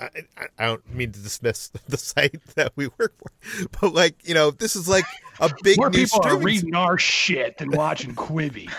I, 0.00 0.10
I, 0.58 0.66
don't 0.66 0.94
mean 0.94 1.12
to 1.12 1.20
dismiss 1.20 1.68
the 1.88 1.96
site 1.96 2.42
that 2.54 2.72
we 2.76 2.88
work 2.98 3.14
for, 3.18 3.68
but 3.80 3.94
like 3.94 4.26
you 4.26 4.34
know, 4.34 4.50
this 4.50 4.76
is 4.76 4.88
like 4.88 5.04
a 5.40 5.50
big 5.62 5.78
more 5.78 5.90
people 5.90 6.20
are 6.24 6.38
reading 6.38 6.74
our 6.74 6.98
shit 6.98 7.58
than 7.58 7.70
watching 7.70 8.14
Quibi. 8.14 8.70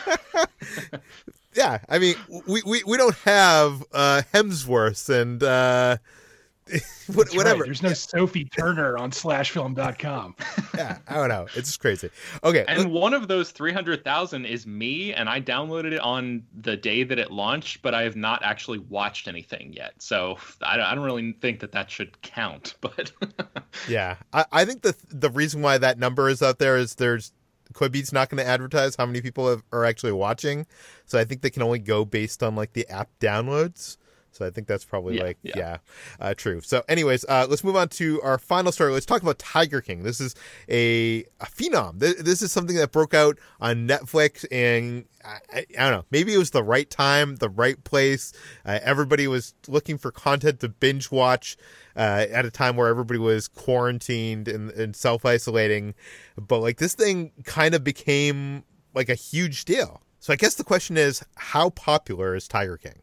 yeah, 1.55 1.79
I 1.89 1.99
mean, 1.99 2.15
we, 2.47 2.61
we, 2.65 2.83
we 2.85 2.97
don't 2.97 3.15
have 3.19 3.83
uh, 3.91 4.21
Hemsworth 4.33 5.09
and 5.09 5.41
uh, 5.41 5.97
whatever. 7.13 7.61
Right. 7.61 7.65
There's 7.65 7.83
no 7.83 7.93
Sophie 7.93 8.45
Turner 8.45 8.97
on 8.97 9.11
slashfilm.com. 9.11 10.35
yeah, 10.75 10.97
I 11.07 11.15
don't 11.15 11.29
know. 11.29 11.47
It's 11.55 11.69
just 11.69 11.79
crazy. 11.79 12.09
Okay. 12.43 12.65
And 12.67 12.83
look. 12.83 13.01
one 13.01 13.13
of 13.13 13.27
those 13.27 13.51
300,000 13.51 14.45
is 14.45 14.67
me, 14.67 15.13
and 15.13 15.29
I 15.29 15.41
downloaded 15.41 15.93
it 15.93 15.99
on 15.99 16.43
the 16.59 16.77
day 16.77 17.03
that 17.03 17.19
it 17.19 17.31
launched, 17.31 17.81
but 17.81 17.93
I 17.93 18.03
have 18.03 18.15
not 18.15 18.41
actually 18.43 18.79
watched 18.79 19.27
anything 19.27 19.73
yet. 19.73 19.93
So 19.99 20.37
I, 20.61 20.79
I 20.79 20.95
don't 20.95 21.05
really 21.05 21.33
think 21.33 21.59
that 21.61 21.71
that 21.71 21.89
should 21.89 22.21
count. 22.21 22.75
But 22.87 23.11
yeah, 23.89 24.15
I, 24.31 24.45
I 24.51 24.65
think 24.65 24.81
the 24.81 24.95
the 25.09 25.29
reason 25.29 25.61
why 25.61 25.77
that 25.77 25.99
number 25.99 26.29
is 26.29 26.41
out 26.41 26.57
there 26.57 26.77
is 26.77 26.95
there's 26.95 27.33
Quibi's 27.73 28.13
not 28.13 28.29
going 28.29 28.43
to 28.43 28.49
advertise 28.49 28.95
how 28.95 29.05
many 29.05 29.21
people 29.21 29.49
have, 29.49 29.63
are 29.71 29.83
actually 29.83 30.13
watching, 30.13 30.65
so 31.05 31.19
I 31.19 31.25
think 31.25 31.41
they 31.41 31.49
can 31.49 31.63
only 31.63 31.79
go 31.79 32.05
based 32.05 32.43
on 32.43 32.55
like 32.55 32.73
the 32.73 32.87
app 32.87 33.09
downloads. 33.19 33.97
So 34.37 34.45
I 34.45 34.51
think 34.51 34.67
that's 34.67 34.85
probably 34.85 35.17
yeah, 35.17 35.23
like 35.23 35.37
yeah, 35.41 35.53
yeah 35.55 35.77
uh, 36.19 36.33
true. 36.35 36.61
So, 36.61 36.83
anyways, 36.87 37.25
uh, 37.27 37.47
let's 37.49 37.63
move 37.63 37.75
on 37.75 37.89
to 37.89 38.21
our 38.21 38.37
final 38.37 38.71
story. 38.71 38.91
Let's 38.91 39.05
talk 39.05 39.23
about 39.23 39.39
Tiger 39.39 39.81
King. 39.81 40.03
This 40.03 40.21
is 40.21 40.35
a, 40.69 41.25
a 41.39 41.45
phenom. 41.45 41.97
This, 41.97 42.21
this, 42.21 42.41
is 42.43 42.51
something 42.51 42.75
that 42.75 42.91
broke 42.91 43.15
out 43.15 43.39
on 43.59 43.87
Netflix, 43.87 44.45
and 44.51 45.05
I, 45.25 45.39
I, 45.51 45.65
I, 45.77 45.89
don't 45.89 45.91
know. 45.91 46.05
Maybe 46.11 46.35
it 46.35 46.37
was 46.37 46.51
the 46.51 46.63
right 46.63 46.87
time, 46.87 47.37
the 47.37 47.49
right 47.49 47.83
place. 47.83 48.31
Uh, 48.63 48.77
everybody 48.83 49.27
was 49.27 49.55
looking 49.67 49.97
for 49.97 50.11
content 50.11 50.59
to 50.59 50.69
binge 50.69 51.09
watch 51.09 51.57
uh, 51.95 52.27
at 52.29 52.45
a 52.45 52.51
time 52.51 52.75
where 52.75 52.89
everybody 52.89 53.19
was 53.19 53.47
quarantined 53.47 54.47
and, 54.47 54.69
and 54.71 54.95
self 54.95 55.25
isolating. 55.25 55.95
But 56.37 56.59
like 56.59 56.77
this 56.77 56.93
thing 56.93 57.31
kind 57.43 57.73
of 57.73 57.83
became 57.83 58.63
like 58.93 59.09
a 59.09 59.15
huge 59.15 59.65
deal. 59.65 60.03
So 60.19 60.31
I 60.33 60.35
guess 60.35 60.55
the 60.55 60.63
question 60.63 60.97
is, 60.97 61.23
how 61.35 61.71
popular 61.71 62.35
is 62.35 62.47
Tiger 62.47 62.77
King? 62.77 63.01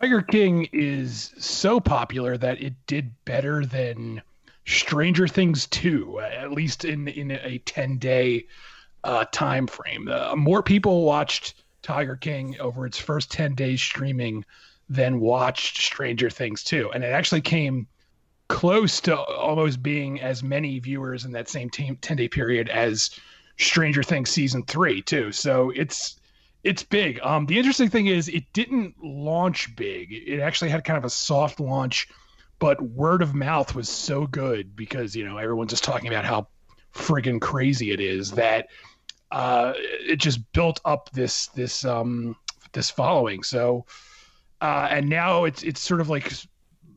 Tiger 0.00 0.22
King 0.22 0.68
is 0.72 1.32
so 1.38 1.80
popular 1.80 2.36
that 2.36 2.60
it 2.60 2.74
did 2.86 3.12
better 3.24 3.64
than 3.64 4.22
Stranger 4.66 5.28
Things 5.28 5.66
2, 5.68 6.20
at 6.20 6.52
least 6.52 6.84
in 6.84 7.08
in 7.08 7.30
a 7.30 7.58
10 7.58 7.98
day 7.98 8.46
uh, 9.04 9.24
time 9.30 9.66
frame. 9.66 10.08
Uh, 10.08 10.34
more 10.36 10.62
people 10.62 11.04
watched 11.04 11.62
Tiger 11.82 12.16
King 12.16 12.58
over 12.60 12.86
its 12.86 12.98
first 12.98 13.30
10 13.30 13.54
days 13.54 13.80
streaming 13.80 14.44
than 14.88 15.20
watched 15.20 15.80
Stranger 15.82 16.30
Things 16.30 16.64
2. 16.64 16.90
And 16.92 17.04
it 17.04 17.08
actually 17.12 17.42
came 17.42 17.86
close 18.48 19.00
to 19.02 19.16
almost 19.16 19.82
being 19.82 20.20
as 20.20 20.42
many 20.42 20.78
viewers 20.78 21.24
in 21.24 21.32
that 21.32 21.48
same 21.48 21.70
10 21.70 21.98
day 22.16 22.28
period 22.28 22.68
as 22.68 23.10
Stranger 23.58 24.02
Things 24.02 24.30
season 24.30 24.64
3 24.64 25.02
too. 25.02 25.32
So 25.32 25.70
it's 25.70 26.16
it's 26.64 26.82
big. 26.82 27.20
Um, 27.22 27.46
the 27.46 27.58
interesting 27.58 27.90
thing 27.90 28.06
is 28.06 28.28
it 28.28 28.44
didn't 28.52 28.94
launch 29.02 29.76
big. 29.76 30.12
It 30.12 30.40
actually 30.40 30.70
had 30.70 30.82
kind 30.82 30.96
of 30.96 31.04
a 31.04 31.10
soft 31.10 31.60
launch, 31.60 32.08
but 32.58 32.80
word 32.80 33.22
of 33.22 33.34
mouth 33.34 33.74
was 33.74 33.88
so 33.88 34.26
good 34.26 34.74
because 34.74 35.14
you 35.14 35.24
know 35.24 35.36
everyone's 35.36 35.70
just 35.70 35.84
talking 35.84 36.08
about 36.08 36.24
how 36.24 36.48
friggin' 36.94 37.40
crazy 37.40 37.90
it 37.90 38.00
is 38.00 38.32
that 38.32 38.68
uh, 39.30 39.74
it 39.76 40.16
just 40.16 40.40
built 40.52 40.80
up 40.84 41.10
this 41.12 41.48
this 41.48 41.84
um, 41.84 42.34
this 42.72 42.90
following. 42.90 43.42
So 43.42 43.84
uh, 44.60 44.88
and 44.90 45.08
now 45.08 45.44
it's 45.44 45.62
it's 45.62 45.80
sort 45.80 46.00
of 46.00 46.08
like 46.08 46.32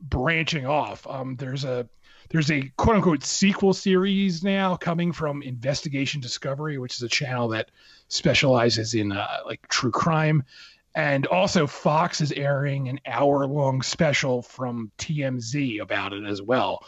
branching 0.00 0.66
off. 0.66 1.06
Um, 1.06 1.36
there's 1.36 1.64
a 1.64 1.86
there's 2.30 2.50
a 2.50 2.70
quote 2.76 2.96
unquote 2.96 3.24
sequel 3.24 3.72
series 3.72 4.42
now 4.42 4.76
coming 4.76 5.12
from 5.12 5.42
Investigation 5.42 6.20
Discovery, 6.20 6.78
which 6.78 6.94
is 6.94 7.02
a 7.02 7.08
channel 7.08 7.48
that 7.48 7.70
specializes 8.08 8.94
in 8.94 9.12
uh, 9.12 9.26
like 9.46 9.66
true 9.68 9.90
crime. 9.90 10.44
And 10.94 11.26
also, 11.26 11.66
Fox 11.66 12.20
is 12.20 12.32
airing 12.32 12.88
an 12.88 13.00
hour 13.06 13.46
long 13.46 13.82
special 13.82 14.42
from 14.42 14.90
TMZ 14.98 15.80
about 15.80 16.12
it 16.12 16.24
as 16.24 16.42
well. 16.42 16.84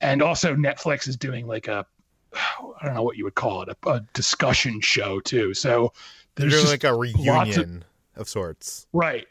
And 0.00 0.22
also, 0.22 0.54
Netflix 0.54 1.08
is 1.08 1.16
doing 1.16 1.46
like 1.46 1.68
a, 1.68 1.86
I 2.34 2.84
don't 2.84 2.94
know 2.94 3.02
what 3.02 3.16
you 3.16 3.24
would 3.24 3.34
call 3.34 3.62
it, 3.62 3.68
a, 3.70 3.88
a 3.88 4.00
discussion 4.12 4.80
show 4.80 5.20
too. 5.20 5.54
So 5.54 5.92
they're 6.34 6.50
like 6.64 6.84
a 6.84 6.94
reunion 6.94 7.84
of, 8.14 8.22
of 8.22 8.28
sorts. 8.28 8.86
Right. 8.92 9.26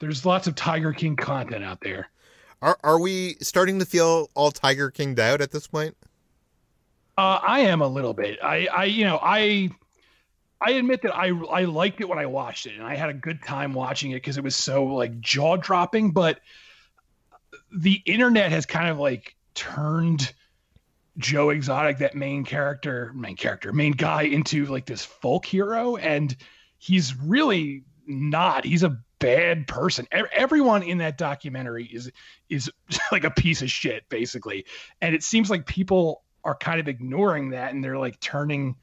There's 0.00 0.26
lots 0.26 0.46
of 0.46 0.54
Tiger 0.56 0.92
King 0.92 1.14
content 1.14 1.62
out 1.62 1.80
there. 1.80 2.08
Are 2.62 2.78
are 2.84 3.00
we 3.00 3.36
starting 3.40 3.78
to 3.78 3.86
feel 3.86 4.30
all 4.34 4.50
Tiger 4.50 4.90
Kinged 4.90 5.18
out 5.18 5.40
at 5.40 5.50
this 5.50 5.66
point? 5.66 5.96
Uh, 7.16 7.38
I 7.42 7.60
am 7.60 7.82
a 7.82 7.86
little 7.86 8.14
bit. 8.14 8.38
I, 8.42 8.66
I, 8.66 8.84
you 8.84 9.04
know, 9.04 9.18
I, 9.22 9.68
I 10.58 10.70
admit 10.72 11.02
that 11.02 11.14
I, 11.14 11.28
I 11.28 11.64
liked 11.64 12.00
it 12.00 12.08
when 12.08 12.18
I 12.18 12.24
watched 12.24 12.64
it, 12.64 12.76
and 12.76 12.82
I 12.82 12.94
had 12.94 13.10
a 13.10 13.14
good 13.14 13.42
time 13.42 13.74
watching 13.74 14.12
it 14.12 14.14
because 14.14 14.38
it 14.38 14.44
was 14.44 14.56
so 14.56 14.84
like 14.84 15.20
jaw 15.20 15.56
dropping. 15.56 16.12
But 16.12 16.40
the 17.70 18.00
internet 18.06 18.50
has 18.52 18.64
kind 18.64 18.88
of 18.88 18.98
like 18.98 19.36
turned 19.54 20.32
Joe 21.18 21.50
Exotic, 21.50 21.98
that 21.98 22.14
main 22.14 22.44
character, 22.44 23.12
main 23.14 23.36
character, 23.36 23.72
main 23.72 23.92
guy, 23.92 24.22
into 24.22 24.64
like 24.66 24.86
this 24.86 25.04
folk 25.04 25.44
hero, 25.44 25.96
and 25.96 26.34
he's 26.78 27.14
really 27.14 27.84
not. 28.06 28.64
He's 28.64 28.82
a 28.82 28.98
bad 29.20 29.68
person. 29.68 30.08
Everyone 30.10 30.82
in 30.82 30.98
that 30.98 31.16
documentary 31.16 31.84
is 31.84 32.10
is 32.48 32.70
like 33.12 33.24
a 33.24 33.30
piece 33.30 33.62
of 33.62 33.70
shit, 33.70 34.08
basically. 34.08 34.66
And 35.00 35.14
it 35.14 35.22
seems 35.22 35.48
like 35.48 35.66
people 35.66 36.22
are 36.42 36.56
kind 36.56 36.80
of 36.80 36.88
ignoring 36.88 37.50
that, 37.50 37.72
and 37.72 37.84
they're 37.84 37.98
like 37.98 38.18
turning 38.18 38.74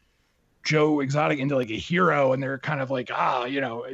Joe 0.63 1.01
Exotic 1.01 1.39
into 1.39 1.55
like 1.55 1.71
a 1.71 1.77
hero, 1.77 2.31
and 2.31 2.41
they're 2.41 2.59
kind 2.59 2.79
of 2.79 2.89
like, 2.89 3.09
ah, 3.13 3.45
you 3.45 3.59
know, 3.59 3.85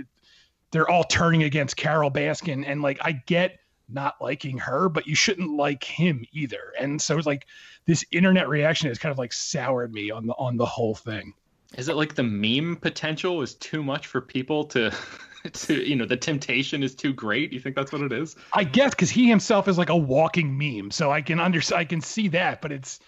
they're 0.71 0.89
all 0.89 1.03
turning 1.03 1.43
against 1.43 1.75
Carole 1.75 2.11
Baskin, 2.11 2.63
and 2.67 2.81
like 2.81 2.99
I 3.01 3.13
get 3.13 3.59
not 3.89 4.15
liking 4.21 4.57
her, 4.59 4.89
but 4.89 5.07
you 5.07 5.15
shouldn't 5.15 5.51
like 5.51 5.83
him 5.83 6.25
either. 6.31 6.73
And 6.79 7.01
so 7.01 7.17
it's 7.17 7.27
like 7.27 7.47
this 7.85 8.05
internet 8.11 8.49
reaction 8.49 8.89
has 8.89 8.97
kind 8.97 9.11
of 9.11 9.17
like 9.17 9.33
soured 9.33 9.93
me 9.93 10.11
on 10.11 10.27
the 10.27 10.33
on 10.33 10.57
the 10.57 10.65
whole 10.65 10.95
thing. 10.95 11.33
Is 11.77 11.89
it 11.89 11.95
like 11.95 12.15
the 12.15 12.23
meme 12.23 12.77
potential 12.77 13.41
is 13.41 13.55
too 13.55 13.83
much 13.83 14.07
for 14.07 14.21
people 14.21 14.65
to 14.65 14.93
to 15.53 15.87
you 15.87 15.95
know 15.95 16.05
the 16.05 16.17
temptation 16.17 16.83
is 16.83 16.95
too 16.95 17.13
great? 17.13 17.51
You 17.51 17.59
think 17.59 17.75
that's 17.75 17.91
what 17.91 18.01
it 18.01 18.11
is? 18.11 18.35
I 18.53 18.63
guess 18.63 18.91
because 18.91 19.09
he 19.09 19.27
himself 19.27 19.67
is 19.67 19.77
like 19.77 19.89
a 19.89 19.97
walking 19.97 20.57
meme, 20.57 20.91
so 20.91 21.11
I 21.11 21.21
can 21.21 21.39
understand. 21.39 21.79
I 21.79 21.85
can 21.85 22.01
see 22.01 22.29
that, 22.29 22.61
but 22.61 22.71
it's 22.71 22.99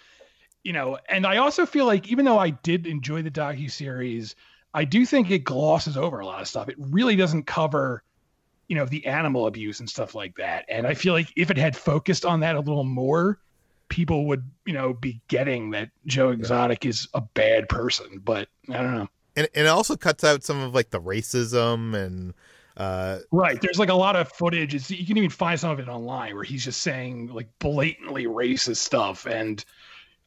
you 0.62 0.72
know, 0.72 0.98
and 1.08 1.26
I 1.26 1.38
also 1.38 1.64
feel 1.64 1.86
like 1.86 2.08
even 2.08 2.24
though 2.24 2.38
I 2.38 2.50
did 2.50 2.86
enjoy 2.86 3.22
the 3.22 3.30
docu 3.30 3.70
series, 3.70 4.34
I 4.74 4.84
do 4.84 5.06
think 5.06 5.30
it 5.30 5.44
glosses 5.44 5.96
over 5.96 6.18
a 6.20 6.26
lot 6.26 6.42
of 6.42 6.48
stuff. 6.48 6.68
It 6.68 6.76
really 6.78 7.16
doesn't 7.16 7.44
cover 7.44 8.02
you 8.68 8.76
know 8.76 8.84
the 8.84 9.06
animal 9.06 9.46
abuse 9.46 9.80
and 9.80 9.88
stuff 9.88 10.14
like 10.14 10.36
that, 10.36 10.64
and 10.68 10.86
I 10.86 10.94
feel 10.94 11.14
like 11.14 11.32
if 11.36 11.50
it 11.50 11.56
had 11.56 11.76
focused 11.76 12.24
on 12.26 12.40
that 12.40 12.56
a 12.56 12.60
little 12.60 12.84
more 12.84 13.38
people 13.88 14.26
would 14.26 14.42
you 14.64 14.74
know 14.74 14.92
be 14.92 15.20
getting 15.28 15.70
that 15.70 15.90
Joe 16.06 16.30
Exotic 16.30 16.84
is 16.84 17.08
a 17.14 17.20
bad 17.20 17.68
person, 17.68 18.20
but 18.22 18.48
I 18.68 18.82
don't 18.82 18.94
know. 18.94 19.08
And, 19.36 19.48
and 19.54 19.66
it 19.66 19.70
also 19.70 19.96
cuts 19.96 20.24
out 20.24 20.42
some 20.42 20.60
of 20.60 20.74
like 20.74 20.90
the 20.90 21.00
racism 21.00 21.94
and 21.94 22.34
uh, 22.76 23.20
right. 23.30 23.60
There's 23.60 23.78
like 23.78 23.88
a 23.88 23.94
lot 23.94 24.16
of 24.16 24.30
footage. 24.32 24.74
It's, 24.74 24.90
you 24.90 25.06
can 25.06 25.16
even 25.16 25.30
find 25.30 25.58
some 25.58 25.70
of 25.70 25.78
it 25.78 25.88
online 25.88 26.34
where 26.34 26.44
he's 26.44 26.64
just 26.64 26.82
saying 26.82 27.28
like 27.28 27.48
blatantly 27.58 28.26
racist 28.26 28.78
stuff, 28.78 29.26
and 29.26 29.64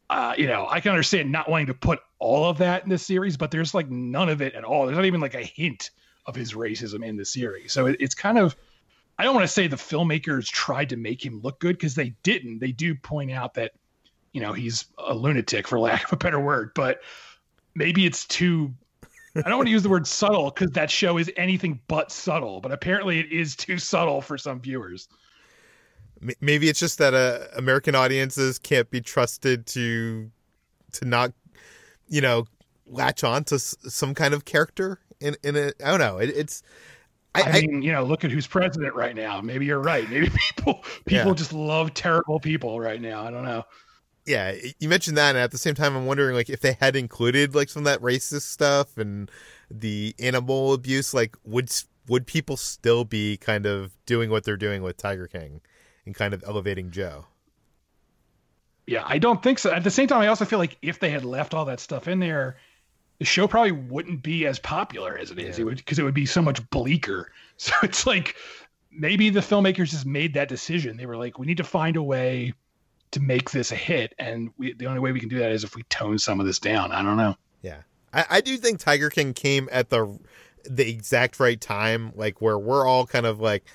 uh, 0.10 0.34
you 0.36 0.48
know 0.48 0.66
I 0.68 0.80
can 0.80 0.92
understand 0.92 1.32
not 1.32 1.48
wanting 1.48 1.68
to 1.68 1.76
put 1.76 2.00
all 2.18 2.46
of 2.46 2.58
that 2.58 2.84
in 2.84 2.90
the 2.90 2.98
series, 2.98 3.38
but 3.38 3.52
there's 3.52 3.76
like 3.76 3.92
none 3.92 4.30
of 4.30 4.42
it 4.42 4.56
at 4.56 4.64
all. 4.64 4.88
There's 4.88 4.96
not 4.96 5.06
even 5.06 5.22
like 5.22 5.36
a 5.36 5.44
hint 5.44 5.92
of 6.26 6.34
his 6.34 6.54
racism 6.54 7.06
in 7.06 7.18
the 7.18 7.26
series, 7.26 7.72
so 7.72 7.86
it, 7.86 7.98
it's 8.00 8.16
kind 8.16 8.40
of 8.40 8.56
I 9.20 9.24
don't 9.24 9.36
want 9.36 9.44
to 9.44 9.54
say 9.54 9.68
the 9.68 9.76
filmmakers 9.76 10.48
tried 10.48 10.90
to 10.90 10.96
make 10.96 11.24
him 11.24 11.42
look 11.44 11.60
good 11.60 11.76
because 11.78 11.94
they 11.94 12.16
didn't. 12.24 12.60
They 12.60 12.72
do 12.72 12.96
point 12.96 13.32
out 13.32 13.56
that, 13.56 13.74
you 14.32 14.40
know, 14.40 14.54
he's 14.54 14.86
a 14.98 15.14
lunatic 15.14 15.68
for 15.68 15.78
lack 15.78 16.06
of 16.06 16.14
a 16.14 16.16
better 16.16 16.40
word, 16.40 16.72
but 16.74 17.02
maybe 17.76 18.06
it's 18.06 18.26
too. 18.26 18.74
I 19.36 19.42
don't 19.42 19.58
want 19.58 19.68
to 19.68 19.72
use 19.72 19.84
the 19.84 19.90
word 19.90 20.08
subtle 20.08 20.52
because 20.52 20.72
that 20.72 20.90
show 20.90 21.18
is 21.18 21.32
anything 21.38 21.80
but 21.88 22.12
subtle, 22.12 22.62
but 22.62 22.72
apparently 22.72 23.20
it 23.20 23.32
is 23.32 23.56
too 23.56 23.78
subtle 23.78 24.22
for 24.22 24.38
some 24.38 24.60
viewers. 24.60 25.08
Maybe 26.42 26.68
it's 26.68 26.80
just 26.80 26.98
that 26.98 27.14
uh, 27.14 27.46
American 27.56 27.96
audiences 27.96 28.60
can't 28.60 28.90
be 28.90 29.02
trusted 29.02 29.66
to 29.68 30.30
to 30.94 31.06
not, 31.06 31.32
you 32.08 32.20
know, 32.20 32.46
latch 32.88 33.24
on 33.24 33.44
to 33.46 33.60
some 33.60 34.14
kind 34.14 34.34
of 34.34 34.46
character 34.46 35.00
in 35.22 35.38
in 35.44 35.56
a. 35.56 35.72
I 35.84 35.92
don't 35.92 36.00
know. 36.00 36.18
It, 36.18 36.30
it's 36.36 36.64
I, 37.36 37.42
I, 37.44 37.62
mean, 37.62 37.82
you 37.82 37.92
know, 37.92 38.04
look 38.04 38.24
at 38.24 38.32
who's 38.32 38.48
president 38.48 38.96
right 38.96 39.16
now. 39.16 39.40
Maybe 39.42 39.66
you're 39.66 39.80
right. 39.80 40.10
Maybe 40.10 40.30
people 40.56 40.84
people 41.06 41.30
yeah. 41.30 41.34
just 41.34 41.54
love 41.54 41.94
terrible 41.94 42.40
people 42.40 42.80
right 42.80 43.02
now. 43.02 43.24
I 43.24 43.32
don't 43.32 43.46
know. 43.46 43.64
Yeah, 44.30 44.54
you 44.78 44.88
mentioned 44.88 45.18
that, 45.18 45.30
and 45.30 45.40
at 45.40 45.50
the 45.50 45.58
same 45.58 45.74
time, 45.74 45.98
I'm 45.98 46.06
wondering 46.06 46.36
like 46.36 46.52
if 46.52 46.62
they 46.62 46.74
had 46.80 46.96
included 46.96 47.56
like 47.56 47.68
some 47.68 47.82
of 47.82 47.86
that 47.86 48.00
racist 48.00 48.44
stuff 48.44 48.96
and 48.96 49.32
the 49.72 50.14
animal 50.20 50.74
abuse, 50.74 51.16
like 51.16 51.36
would 51.44 51.72
would 52.08 52.28
people 52.28 52.56
still 52.56 53.04
be 53.04 53.38
kind 53.38 53.66
of 53.66 53.92
doing 54.06 54.30
what 54.30 54.44
they're 54.44 54.56
doing 54.56 54.84
with 54.84 54.98
Tiger 54.98 55.26
King 55.26 55.62
and 56.06 56.14
kind 56.14 56.36
of 56.36 56.44
elevating 56.46 56.92
Joe? 56.92 57.26
Yeah, 58.86 59.04
I 59.04 59.18
don't 59.18 59.42
think 59.42 59.58
so. 59.58 59.72
At 59.72 59.84
the 59.84 59.90
same 59.90 60.08
time, 60.08 60.22
I 60.22 60.28
also 60.28 60.46
feel 60.46 60.60
like 60.60 60.78
if 60.84 61.00
they 61.00 61.10
had 61.10 61.26
left 61.26 61.56
all 61.56 61.66
that 61.66 61.80
stuff 61.80 62.08
in 62.08 62.20
there, 62.20 62.58
the 63.18 63.26
show 63.26 63.48
probably 63.48 63.72
wouldn't 63.72 64.22
be 64.22 64.46
as 64.46 64.60
popular 64.60 65.18
as 65.18 65.32
it 65.32 65.40
is. 65.40 65.58
Yeah. 65.58 65.64
It 65.64 65.66
would 65.66 65.78
because 65.78 65.98
it 65.98 66.04
would 66.04 66.14
be 66.14 66.28
so 66.28 66.44
much 66.44 66.68
bleaker. 66.70 67.32
So 67.58 67.74
it's 67.84 68.08
like 68.08 68.38
maybe 68.90 69.30
the 69.32 69.42
filmmakers 69.42 69.90
just 69.90 70.06
made 70.06 70.36
that 70.36 70.48
decision. 70.48 70.96
They 70.96 71.06
were 71.06 71.18
like, 71.18 71.38
we 71.38 71.46
need 71.46 71.58
to 71.58 71.64
find 71.66 71.98
a 71.98 72.02
way 72.04 72.54
to 73.12 73.20
make 73.20 73.52
this 73.52 73.72
a 73.72 73.76
hit, 73.76 74.14
and 74.20 74.52
we, 74.58 74.74
the 74.74 74.86
only 74.86 75.00
way 75.00 75.12
we 75.12 75.20
can 75.20 75.30
do 75.30 75.40
that 75.40 75.52
is 75.52 75.64
if 75.64 75.76
we 75.76 75.84
tone 75.84 76.20
some 76.20 76.40
of 76.40 76.46
this 76.46 76.60
down. 76.60 76.92
I 76.92 77.02
don't 77.02 77.18
know. 77.18 77.36
Yeah, 77.62 77.82
I, 78.14 78.26
I 78.30 78.42
do 78.42 78.58
think 78.58 78.80
Tiger 78.80 79.10
King 79.10 79.34
came 79.34 79.70
at 79.72 79.90
the 79.90 80.20
the 80.66 80.90
exact 80.90 81.40
right 81.40 81.60
time, 81.60 82.12
like 82.16 82.42
where 82.42 82.58
we're 82.58 82.86
all 82.86 83.06
kind 83.06 83.26
of 83.26 83.40
like 83.40 83.66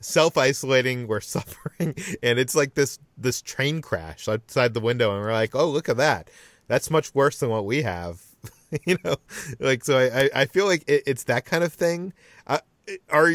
self 0.00 0.36
isolating, 0.36 1.06
we're 1.08 1.20
suffering, 1.20 1.94
and 2.22 2.38
it's 2.38 2.54
like 2.54 2.74
this 2.74 2.98
this 3.16 3.42
train 3.42 3.80
crash 3.80 4.28
outside 4.28 4.74
the 4.74 4.80
window, 4.80 5.14
and 5.14 5.24
we're 5.24 5.32
like, 5.32 5.54
oh, 5.54 5.68
look 5.68 5.88
at 5.88 5.96
that. 5.96 6.30
That's 6.68 6.90
much 6.90 7.14
worse 7.14 7.38
than 7.38 7.50
what 7.50 7.66
we 7.66 7.82
have 7.82 8.22
you 8.86 8.96
know, 9.04 9.16
like 9.58 9.84
so. 9.84 9.98
I 9.98 10.30
I 10.34 10.44
feel 10.46 10.66
like 10.66 10.84
it, 10.86 11.02
it's 11.06 11.24
that 11.24 11.44
kind 11.44 11.64
of 11.64 11.72
thing. 11.72 12.12
Uh, 12.46 12.58
are 13.10 13.32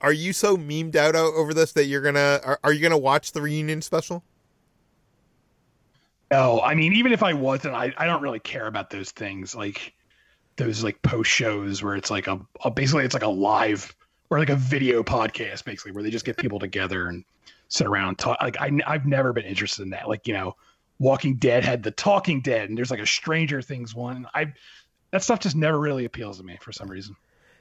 are 0.00 0.12
you 0.12 0.32
so 0.32 0.56
memed 0.56 0.96
out 0.96 1.14
over 1.14 1.54
this 1.54 1.72
that 1.72 1.86
you're 1.86 2.02
gonna 2.02 2.40
are, 2.44 2.60
are 2.62 2.72
you 2.72 2.80
gonna 2.80 2.98
watch 2.98 3.32
the 3.32 3.40
reunion 3.40 3.82
special? 3.82 4.22
No, 6.30 6.60
I 6.60 6.74
mean, 6.74 6.92
even 6.92 7.12
if 7.12 7.22
I 7.22 7.32
wasn't, 7.32 7.74
I, 7.74 7.92
I 7.96 8.06
don't 8.06 8.22
really 8.22 8.38
care 8.38 8.66
about 8.66 8.90
those 8.90 9.10
things. 9.10 9.54
Like 9.54 9.94
those 10.56 10.84
like 10.84 11.00
post 11.02 11.30
shows 11.30 11.82
where 11.82 11.96
it's 11.96 12.10
like 12.10 12.26
a, 12.26 12.40
a 12.64 12.70
basically 12.70 13.04
it's 13.04 13.14
like 13.14 13.22
a 13.22 13.28
live 13.28 13.94
or 14.30 14.38
like 14.38 14.50
a 14.50 14.56
video 14.56 15.02
podcast 15.02 15.64
basically 15.64 15.92
where 15.92 16.02
they 16.02 16.10
just 16.10 16.24
get 16.24 16.36
people 16.36 16.58
together 16.58 17.08
and 17.08 17.24
sit 17.68 17.86
around 17.86 18.08
and 18.08 18.18
talk. 18.18 18.38
Like 18.40 18.60
I 18.60 18.70
I've 18.86 19.06
never 19.06 19.32
been 19.32 19.44
interested 19.44 19.82
in 19.82 19.90
that. 19.90 20.08
Like 20.08 20.26
you 20.28 20.34
know 20.34 20.54
Walking 21.00 21.36
Dead 21.36 21.64
had 21.64 21.82
the 21.82 21.90
Talking 21.90 22.42
Dead, 22.42 22.68
and 22.68 22.78
there's 22.78 22.90
like 22.90 23.00
a 23.00 23.06
Stranger 23.06 23.60
Things 23.62 23.94
one. 23.94 24.26
I 24.34 24.52
that 25.10 25.22
stuff 25.24 25.40
just 25.40 25.56
never 25.56 25.80
really 25.80 26.04
appeals 26.04 26.38
to 26.38 26.44
me 26.44 26.58
for 26.60 26.72
some 26.72 26.88
reason. 26.88 27.16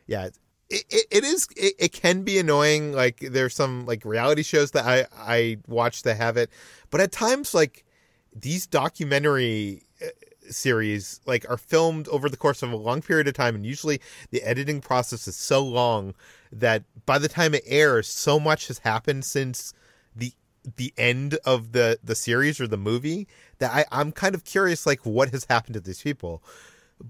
Yeah, 0.05 0.25
it, 0.69 0.86
it, 0.89 1.05
it 1.10 1.23
is. 1.23 1.47
It, 1.55 1.73
it, 1.79 1.93
can 1.93 2.23
be 2.23 2.38
annoying. 2.38 2.91
Like 2.91 3.19
there's 3.19 3.55
some 3.55 3.86
like 3.86 4.05
reality 4.05 4.43
shows 4.43 4.71
that 4.71 4.86
I 4.86 5.08
I 5.17 5.58
watch 5.67 6.03
that 6.03 6.17
have 6.17 6.38
it, 6.38 6.51
but 6.91 7.01
at 7.01 7.12
times 7.12 7.53
like 7.53 7.86
these 8.35 8.65
documentary 8.67 9.83
uh, 10.01 10.07
series 10.49 11.19
like 11.25 11.49
are 11.49 11.57
filmed 11.57 12.07
over 12.09 12.29
the 12.29 12.37
course 12.37 12.63
of 12.63 12.71
a 12.71 12.75
long 12.75 13.01
period 13.01 13.27
of 13.27 13.33
time 13.33 13.55
and 13.55 13.65
usually 13.65 14.01
the 14.31 14.41
editing 14.43 14.81
process 14.81 15.27
is 15.27 15.35
so 15.35 15.63
long 15.63 16.13
that 16.51 16.83
by 17.05 17.19
the 17.19 17.27
time 17.27 17.53
it 17.53 17.63
airs 17.65 18.07
so 18.07 18.39
much 18.39 18.67
has 18.67 18.79
happened 18.79 19.23
since 19.23 19.73
the 20.15 20.33
the 20.77 20.93
end 20.97 21.37
of 21.45 21.71
the 21.71 21.99
the 22.03 22.15
series 22.15 22.59
or 22.59 22.67
the 22.67 22.77
movie 22.77 23.27
that 23.59 23.71
I, 23.71 23.85
I'm 23.91 24.11
kind 24.11 24.35
of 24.35 24.43
curious 24.43 24.85
like 24.85 25.05
what 25.05 25.29
has 25.29 25.45
happened 25.49 25.75
to 25.75 25.79
these 25.79 26.01
people. 26.01 26.43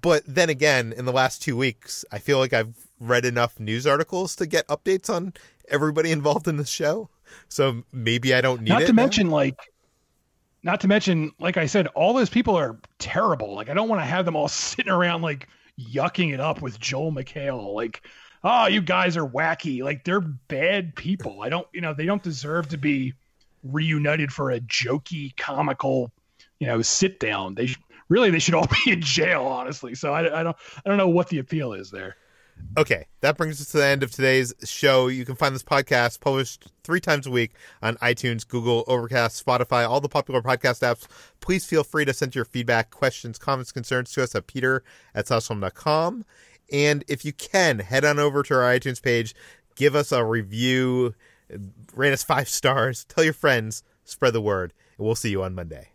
But 0.01 0.23
then 0.27 0.49
again, 0.49 0.93
in 0.95 1.05
the 1.05 1.12
last 1.12 1.41
two 1.41 1.58
weeks, 1.58 2.05
I 2.12 2.19
feel 2.19 2.38
like 2.38 2.53
I've 2.53 2.75
read 2.99 3.25
enough 3.25 3.60
news 3.60 3.88
articles 3.88 4.36
to 4.36 4.45
get 4.45 4.67
updates 4.67 5.10
on 5.10 5.34
everybody 5.67 6.12
involved 6.12 6.47
in 6.47 6.58
the 6.58 6.65
show. 6.65 7.10
So 7.47 7.84
maybe 7.91 8.34
I 8.34 8.41
don't 8.41 8.62
need 8.62 8.69
not 8.69 8.84
it. 8.84 8.88
to 8.88 8.93
now. 8.93 9.03
mention 9.03 9.29
like 9.32 9.58
not 10.63 10.82
to 10.82 10.88
mention, 10.88 11.32
like 11.39 11.58
I 11.58 11.65
said, 11.65 11.88
all 11.88 12.13
those 12.13 12.30
people 12.30 12.58
are 12.58 12.80
terrible. 12.98 13.54
Like 13.54 13.69
I 13.69 13.74
don't 13.74 13.89
want 13.89 14.02
to 14.02 14.06
have 14.06 14.26
them 14.26 14.36
all 14.36 14.48
sitting 14.48 14.91
around 14.91 15.22
like 15.22 15.48
yucking 15.80 16.34
it 16.34 16.39
up 16.39 16.62
with 16.62 16.80
Joel 16.80 17.12
McHale. 17.12 17.74
Like, 17.74 18.02
oh, 18.43 18.67
you 18.67 18.82
guys 18.82 19.17
are 19.17 19.28
wacky. 19.28 19.84
Like 19.84 20.04
they're 20.04 20.22
bad 20.22 20.95
people. 20.95 21.41
I 21.41 21.50
don't, 21.50 21.67
you 21.74 21.82
know, 21.82 21.93
they 21.93 22.06
don't 22.06 22.24
deserve 22.24 22.69
to 22.69 22.78
be 22.78 23.13
reunited 23.63 24.32
for 24.32 24.52
a 24.52 24.60
jokey, 24.60 25.36
comical, 25.38 26.12
you 26.60 26.67
know, 26.67 26.82
sit 26.82 27.19
down. 27.19 27.56
They 27.56 27.76
really 28.10 28.32
they 28.32 28.39
should 28.39 28.56
all 28.56 28.67
be 28.86 28.91
in 28.91 29.02
jail, 29.02 29.43
honestly. 29.43 29.95
So 29.95 30.13
I, 30.13 30.39
I 30.39 30.43
don't 30.43 30.58
I 30.86 30.89
don't 30.89 30.98
know 30.98 31.10
what 31.10 31.30
the 31.30 31.39
appeal 31.39 31.74
is 31.74 31.89
there. 31.89 32.17
Okay, 32.78 33.08
that 33.22 33.36
brings 33.36 33.60
us 33.60 33.72
to 33.72 33.78
the 33.78 33.86
end 33.86 34.04
of 34.04 34.12
today's 34.12 34.54
show. 34.63 35.08
You 35.08 35.26
can 35.26 35.36
find 35.36 35.54
this 35.54 35.63
podcast 35.63 36.22
published 36.22 36.72
three 36.84 37.02
times 37.02 37.28
a 37.28 37.32
week 37.32 37.54
on 37.82 37.95
iTunes, 37.98 38.48
Google, 38.48 38.84
Overcast, 38.88 39.43
Spotify, 39.43 39.89
all 39.89 40.00
the 40.00 40.08
popular 40.08 40.41
podcast 40.41 40.82
apps. 40.82 41.08
Please 41.41 41.65
feel 41.65 41.84
free 41.84 42.06
to 42.06 42.13
send 42.13 42.36
your 42.36 42.45
feedback, 42.45 42.91
questions, 42.91 43.38
comments, 43.38 43.72
concerns 43.72 44.12
to 44.13 44.24
us 44.24 44.36
at 44.36 44.48
peter 44.48 44.84
at 45.15 45.28
com. 45.74 46.26
And 46.72 47.04
if 47.08 47.26
you 47.26 47.34
can, 47.34 47.80
head 47.80 48.06
on 48.06 48.19
over 48.19 48.43
to 48.43 48.54
our 48.54 48.62
iTunes 48.62 49.02
page, 49.02 49.34
give 49.76 49.95
us 49.95 50.12
a 50.12 50.24
review, 50.24 51.15
rate 51.95 52.13
us 52.13 52.24
five 52.24 52.48
stars, 52.48 53.04
tell 53.06 53.24
your 53.24 53.34
friends, 53.34 53.84
spread 54.06 54.34
the 54.34 54.41
word, 54.41 54.74
and 54.98 55.06
we'll 55.06 55.15
see 55.15 55.32
you 55.32 55.43
on 55.43 55.56
Monday. 55.56 55.89